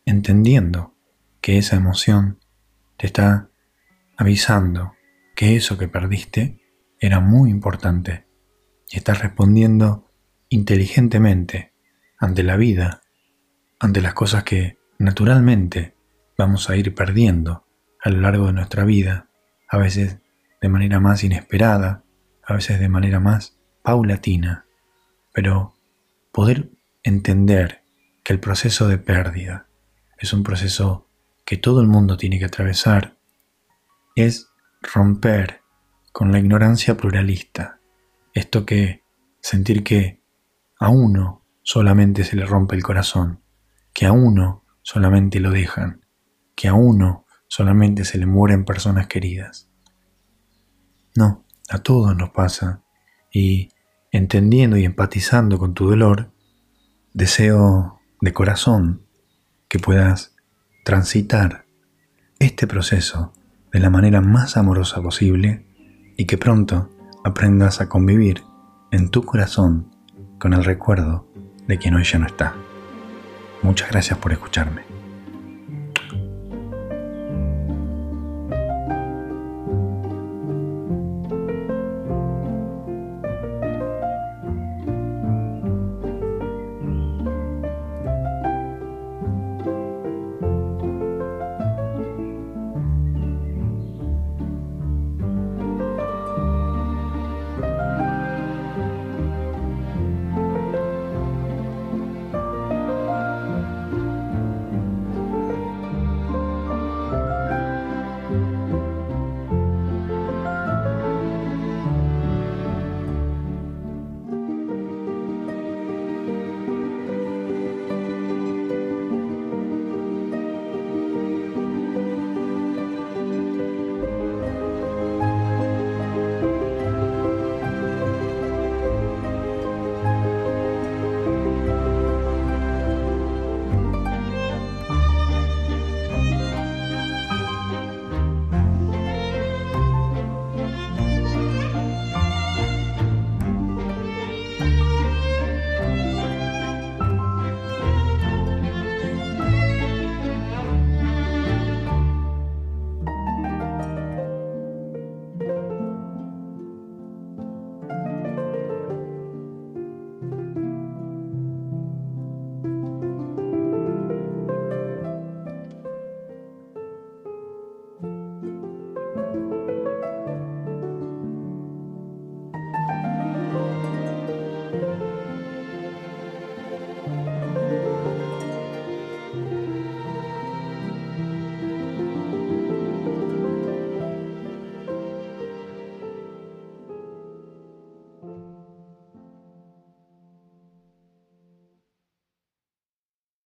entendiendo 0.04 0.94
que 1.40 1.56
esa 1.56 1.76
emoción 1.76 2.40
te 2.98 3.06
está 3.06 3.48
avisando 4.18 4.92
que 5.34 5.56
eso 5.56 5.78
que 5.78 5.88
perdiste 5.88 6.60
era 6.98 7.20
muy 7.20 7.48
importante 7.48 8.26
y 8.90 8.98
estás 8.98 9.22
respondiendo 9.22 10.12
inteligentemente 10.50 11.72
ante 12.18 12.42
la 12.42 12.56
vida, 12.56 13.00
ante 13.78 14.02
las 14.02 14.12
cosas 14.12 14.44
que 14.44 14.76
naturalmente 14.98 15.96
vamos 16.36 16.68
a 16.68 16.76
ir 16.76 16.94
perdiendo 16.94 17.66
a 18.04 18.10
lo 18.10 18.20
largo 18.20 18.48
de 18.48 18.52
nuestra 18.52 18.84
vida, 18.84 19.29
a 19.70 19.78
veces 19.78 20.18
de 20.60 20.68
manera 20.68 20.98
más 21.00 21.22
inesperada, 21.22 22.04
a 22.44 22.54
veces 22.54 22.80
de 22.80 22.88
manera 22.88 23.20
más 23.20 23.56
paulatina, 23.82 24.66
pero 25.32 25.74
poder 26.32 26.70
entender 27.02 27.82
que 28.24 28.32
el 28.32 28.40
proceso 28.40 28.88
de 28.88 28.98
pérdida 28.98 29.68
es 30.18 30.32
un 30.32 30.42
proceso 30.42 31.08
que 31.46 31.56
todo 31.56 31.80
el 31.80 31.86
mundo 31.86 32.16
tiene 32.16 32.38
que 32.38 32.44
atravesar, 32.46 33.16
es 34.16 34.48
romper 34.82 35.60
con 36.12 36.32
la 36.32 36.38
ignorancia 36.38 36.96
pluralista. 36.96 37.80
Esto 38.34 38.66
que 38.66 39.04
sentir 39.40 39.84
que 39.84 40.20
a 40.78 40.88
uno 40.88 41.46
solamente 41.62 42.24
se 42.24 42.36
le 42.36 42.44
rompe 42.44 42.74
el 42.74 42.82
corazón, 42.82 43.40
que 43.94 44.06
a 44.06 44.12
uno 44.12 44.64
solamente 44.82 45.40
lo 45.40 45.50
dejan, 45.50 46.04
que 46.54 46.68
a 46.68 46.74
uno 46.74 47.26
solamente 47.50 48.04
se 48.04 48.16
le 48.16 48.26
mueren 48.26 48.64
personas 48.64 49.08
queridas. 49.08 49.68
No, 51.16 51.44
a 51.68 51.78
todos 51.78 52.16
nos 52.16 52.30
pasa 52.30 52.82
y 53.32 53.68
entendiendo 54.12 54.76
y 54.76 54.84
empatizando 54.84 55.58
con 55.58 55.74
tu 55.74 55.90
dolor, 55.90 56.32
deseo 57.12 58.00
de 58.20 58.32
corazón 58.32 59.02
que 59.68 59.80
puedas 59.80 60.36
transitar 60.84 61.66
este 62.38 62.68
proceso 62.68 63.32
de 63.72 63.80
la 63.80 63.90
manera 63.90 64.20
más 64.20 64.56
amorosa 64.56 65.02
posible 65.02 65.66
y 66.16 66.26
que 66.26 66.38
pronto 66.38 66.88
aprendas 67.24 67.80
a 67.80 67.88
convivir 67.88 68.44
en 68.92 69.10
tu 69.10 69.24
corazón 69.24 69.90
con 70.38 70.52
el 70.54 70.64
recuerdo 70.64 71.28
de 71.66 71.78
que 71.78 71.92
hoy 71.92 72.04
ya 72.04 72.20
no 72.20 72.26
está. 72.26 72.54
Muchas 73.62 73.90
gracias 73.90 74.18
por 74.18 74.32
escucharme. 74.32 74.89